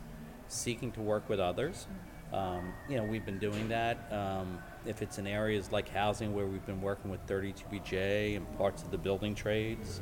seeking 0.49 0.93
to 0.93 1.01
work 1.01 1.29
with 1.29 1.41
others. 1.41 1.87
Um, 2.33 2.73
you 2.89 2.97
know, 2.97 3.05
we've 3.05 3.25
been 3.25 3.39
doing 3.39 3.69
that. 3.69 4.13
Um, 4.13 4.59
if 4.85 5.03
it's 5.03 5.19
in 5.19 5.27
areas 5.27 5.73
like 5.73 5.89
housing 5.89 6.35
where 6.35 6.47
we've 6.47 6.65
been 6.67 6.81
working 6.81 7.11
with 7.11 7.27
32BJ 7.27 8.37
and 8.37 8.59
parts 8.59 8.83
of 8.83 8.91
the 8.91 8.99
building 8.99 9.35
trades, 9.35 10.01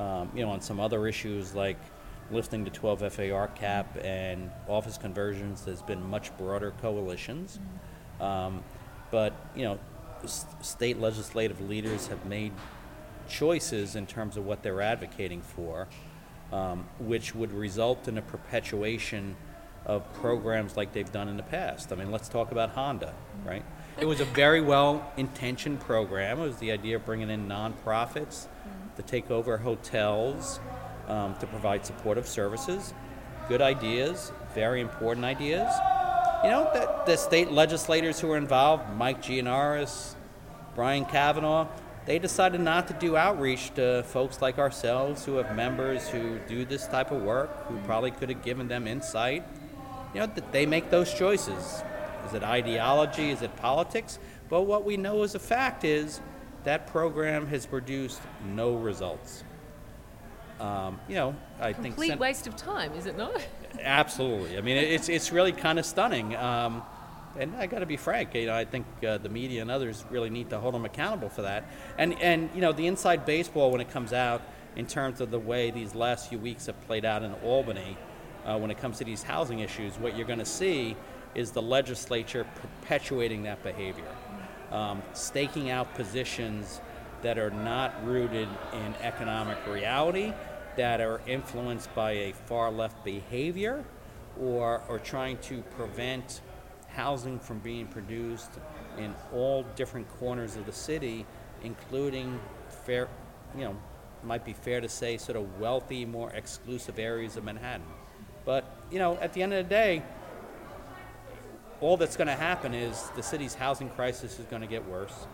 um, 0.00 0.30
you 0.34 0.42
know, 0.44 0.50
on 0.50 0.62
some 0.62 0.80
other 0.80 1.06
issues 1.06 1.54
like 1.54 1.76
lifting 2.30 2.64
the 2.64 2.70
12 2.70 3.12
FAR 3.12 3.48
cap 3.48 3.98
and 4.02 4.50
office 4.66 4.96
conversions, 4.96 5.62
there's 5.62 5.82
been 5.82 6.02
much 6.02 6.36
broader 6.38 6.72
coalitions. 6.80 7.58
Um, 8.20 8.64
but, 9.10 9.34
you 9.54 9.64
know, 9.64 9.78
state 10.62 10.98
legislative 10.98 11.60
leaders 11.60 12.06
have 12.06 12.24
made 12.24 12.52
choices 13.28 13.94
in 13.94 14.06
terms 14.06 14.36
of 14.36 14.46
what 14.46 14.62
they're 14.62 14.80
advocating 14.80 15.42
for, 15.42 15.86
um, 16.52 16.88
which 16.98 17.34
would 17.34 17.52
result 17.52 18.08
in 18.08 18.16
a 18.16 18.22
perpetuation 18.22 19.36
of 19.84 20.10
programs 20.14 20.76
like 20.76 20.92
they've 20.92 21.12
done 21.12 21.28
in 21.28 21.36
the 21.36 21.42
past. 21.42 21.92
I 21.92 21.96
mean, 21.96 22.10
let's 22.10 22.28
talk 22.28 22.52
about 22.52 22.74
HONDA, 22.74 23.12
right? 23.44 23.64
It 23.98 24.06
was 24.06 24.20
a 24.20 24.24
very 24.24 24.60
well 24.60 25.12
intentioned 25.16 25.80
program. 25.80 26.38
It 26.38 26.42
was 26.42 26.56
the 26.56 26.70
idea 26.70 26.96
of 26.96 27.04
bringing 27.04 27.28
in 27.28 27.48
nonprofits 27.48 28.46
to 29.00 29.06
take 29.06 29.30
over 29.30 29.56
hotels, 29.56 30.60
um, 31.08 31.34
to 31.38 31.46
provide 31.46 31.86
supportive 31.86 32.26
services. 32.26 32.94
Good 33.48 33.62
ideas, 33.62 34.32
very 34.54 34.80
important 34.80 35.24
ideas. 35.24 35.72
You 36.44 36.50
know, 36.50 36.70
the, 36.72 37.02
the 37.06 37.16
state 37.16 37.50
legislators 37.50 38.20
who 38.20 38.28
were 38.28 38.36
involved, 38.36 38.94
Mike 38.96 39.22
Gianaris, 39.22 40.14
Brian 40.74 41.04
Kavanagh, 41.04 41.66
they 42.06 42.18
decided 42.18 42.60
not 42.60 42.88
to 42.88 42.94
do 42.94 43.16
outreach 43.16 43.74
to 43.74 44.02
folks 44.04 44.40
like 44.40 44.58
ourselves 44.58 45.24
who 45.24 45.36
have 45.36 45.54
members 45.54 46.08
who 46.08 46.38
do 46.48 46.64
this 46.64 46.86
type 46.86 47.10
of 47.10 47.22
work, 47.22 47.66
who 47.66 47.76
probably 47.80 48.10
could 48.10 48.30
have 48.30 48.42
given 48.42 48.68
them 48.68 48.86
insight 48.86 49.44
you 50.14 50.20
know, 50.20 50.30
they 50.50 50.66
make 50.66 50.90
those 50.90 51.12
choices. 51.14 51.82
Is 52.26 52.34
it 52.34 52.42
ideology? 52.42 53.30
Is 53.30 53.42
it 53.42 53.54
politics? 53.56 54.18
But 54.48 54.62
what 54.62 54.84
we 54.84 54.96
know 54.96 55.22
as 55.22 55.34
a 55.34 55.38
fact 55.38 55.84
is 55.84 56.20
that 56.64 56.86
program 56.86 57.46
has 57.46 57.66
produced 57.66 58.20
no 58.54 58.74
results. 58.74 59.44
Um, 60.60 61.00
you 61.08 61.14
know, 61.14 61.34
I 61.58 61.72
Complete 61.72 61.82
think 61.82 61.94
complete 61.94 62.18
waste 62.18 62.46
of 62.46 62.56
time, 62.56 62.92
is 62.92 63.06
it 63.06 63.16
not? 63.16 63.40
Absolutely. 63.80 64.58
I 64.58 64.60
mean, 64.60 64.76
it's 64.76 65.08
it's 65.08 65.32
really 65.32 65.52
kind 65.52 65.78
of 65.78 65.86
stunning. 65.86 66.36
Um, 66.36 66.82
and 67.38 67.54
I 67.56 67.66
got 67.66 67.78
to 67.78 67.86
be 67.86 67.96
frank. 67.96 68.34
You 68.34 68.46
know, 68.46 68.54
I 68.54 68.64
think 68.64 68.86
uh, 69.06 69.18
the 69.18 69.28
media 69.28 69.62
and 69.62 69.70
others 69.70 70.04
really 70.10 70.30
need 70.30 70.50
to 70.50 70.58
hold 70.58 70.74
them 70.74 70.84
accountable 70.84 71.28
for 71.28 71.42
that. 71.42 71.64
And 71.96 72.20
and 72.20 72.50
you 72.54 72.60
know, 72.60 72.72
the 72.72 72.86
inside 72.86 73.24
baseball 73.24 73.70
when 73.70 73.80
it 73.80 73.90
comes 73.90 74.12
out 74.12 74.42
in 74.76 74.86
terms 74.86 75.20
of 75.20 75.30
the 75.30 75.38
way 75.38 75.70
these 75.70 75.94
last 75.94 76.28
few 76.28 76.38
weeks 76.38 76.66
have 76.66 76.80
played 76.82 77.04
out 77.04 77.22
in 77.22 77.32
Albany 77.34 77.96
uh, 78.44 78.58
when 78.58 78.70
it 78.70 78.78
comes 78.78 78.98
to 78.98 79.04
these 79.04 79.22
housing 79.22 79.60
issues, 79.60 79.98
what 79.98 80.16
you're 80.16 80.26
going 80.26 80.38
to 80.38 80.44
see 80.44 80.96
is 81.34 81.50
the 81.50 81.62
legislature 81.62 82.46
perpetuating 82.60 83.44
that 83.44 83.62
behavior, 83.62 84.04
um, 84.70 85.02
staking 85.12 85.70
out 85.70 85.94
positions 85.94 86.80
that 87.22 87.38
are 87.38 87.50
not 87.50 88.04
rooted 88.06 88.48
in 88.72 88.94
economic 89.02 89.58
reality, 89.66 90.32
that 90.76 91.00
are 91.00 91.20
influenced 91.26 91.94
by 91.94 92.12
a 92.12 92.32
far 92.32 92.70
left 92.70 93.04
behavior, 93.04 93.84
or, 94.40 94.82
or 94.88 94.98
trying 94.98 95.36
to 95.38 95.62
prevent 95.76 96.40
housing 96.88 97.38
from 97.38 97.58
being 97.58 97.86
produced 97.86 98.50
in 98.98 99.14
all 99.32 99.64
different 99.76 100.08
corners 100.18 100.56
of 100.56 100.66
the 100.66 100.72
city, 100.72 101.26
including 101.62 102.40
fair, 102.84 103.08
you 103.56 103.64
know, 103.64 103.76
might 104.24 104.44
be 104.44 104.52
fair 104.52 104.80
to 104.80 104.88
say, 104.88 105.16
sort 105.16 105.36
of 105.36 105.60
wealthy, 105.60 106.04
more 106.04 106.30
exclusive 106.30 106.98
areas 106.98 107.36
of 107.36 107.44
Manhattan. 107.44 107.86
But, 108.44 108.64
you 108.90 108.98
know, 108.98 109.18
at 109.20 109.32
the 109.32 109.42
end 109.42 109.52
of 109.52 109.68
the 109.68 109.70
day, 109.70 110.02
all 111.80 111.96
that's 111.96 112.16
going 112.16 112.28
to 112.28 112.34
happen 112.34 112.74
is 112.74 113.10
the 113.16 113.22
city's 113.22 113.54
housing 113.54 113.88
crisis 113.90 114.38
is 114.38 114.46
going 114.46 114.62
to 114.62 114.68
get 114.68 114.86
worse. 114.86 115.26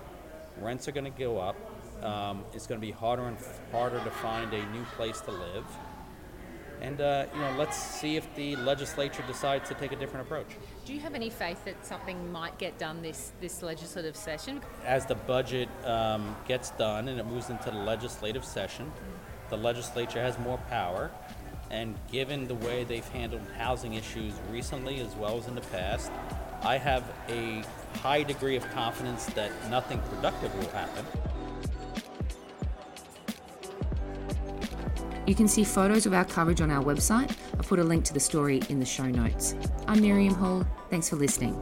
Rents 0.60 0.88
are 0.88 0.92
going 0.92 1.12
to 1.12 1.18
go 1.18 1.38
up. 1.38 1.56
Um, 2.02 2.44
it's 2.54 2.66
going 2.66 2.80
to 2.80 2.86
be 2.86 2.92
harder 2.92 3.26
and 3.26 3.36
harder 3.72 3.98
to 3.98 4.10
find 4.10 4.52
a 4.52 4.66
new 4.70 4.84
place 4.96 5.20
to 5.22 5.30
live. 5.30 5.64
And 6.80 7.00
uh, 7.00 7.26
you 7.34 7.40
know, 7.40 7.54
let's 7.58 7.76
see 7.76 8.16
if 8.16 8.34
the 8.34 8.54
legislature 8.56 9.24
decides 9.26 9.68
to 9.70 9.74
take 9.74 9.92
a 9.92 9.96
different 9.96 10.26
approach. 10.26 10.46
Do 10.84 10.92
you 10.92 11.00
have 11.00 11.14
any 11.14 11.30
faith 11.30 11.64
that 11.64 11.86
something 11.86 12.30
might 12.30 12.58
get 12.58 12.76
done 12.78 13.00
this 13.00 13.32
this 13.40 13.62
legislative 13.62 14.14
session? 14.14 14.60
As 14.84 15.06
the 15.06 15.14
budget 15.14 15.70
um, 15.84 16.36
gets 16.46 16.70
done 16.72 17.08
and 17.08 17.18
it 17.18 17.24
moves 17.24 17.48
into 17.48 17.70
the 17.70 17.78
legislative 17.78 18.44
session, 18.44 18.92
the 19.48 19.56
legislature 19.56 20.20
has 20.20 20.38
more 20.38 20.58
power. 20.68 21.10
And 21.70 21.94
given 22.10 22.46
the 22.46 22.54
way 22.54 22.84
they've 22.84 23.08
handled 23.08 23.42
housing 23.58 23.94
issues 23.94 24.34
recently 24.50 25.00
as 25.00 25.14
well 25.16 25.38
as 25.38 25.46
in 25.46 25.54
the 25.54 25.60
past, 25.62 26.10
I 26.62 26.78
have 26.78 27.04
a 27.28 27.62
high 27.98 28.22
degree 28.22 28.56
of 28.56 28.68
confidence 28.70 29.26
that 29.26 29.50
nothing 29.70 29.98
productive 30.10 30.54
will 30.54 30.70
happen. 30.70 31.04
You 35.26 35.34
can 35.34 35.48
see 35.48 35.64
photos 35.64 36.06
of 36.06 36.14
our 36.14 36.24
coverage 36.24 36.60
on 36.60 36.70
our 36.70 36.82
website. 36.82 37.30
I've 37.58 37.66
put 37.66 37.80
a 37.80 37.84
link 37.84 38.04
to 38.04 38.14
the 38.14 38.20
story 38.20 38.62
in 38.68 38.78
the 38.78 38.86
show 38.86 39.06
notes. 39.06 39.56
I'm 39.88 40.00
Miriam 40.00 40.34
Hall. 40.34 40.64
Thanks 40.88 41.08
for 41.08 41.16
listening. 41.16 41.60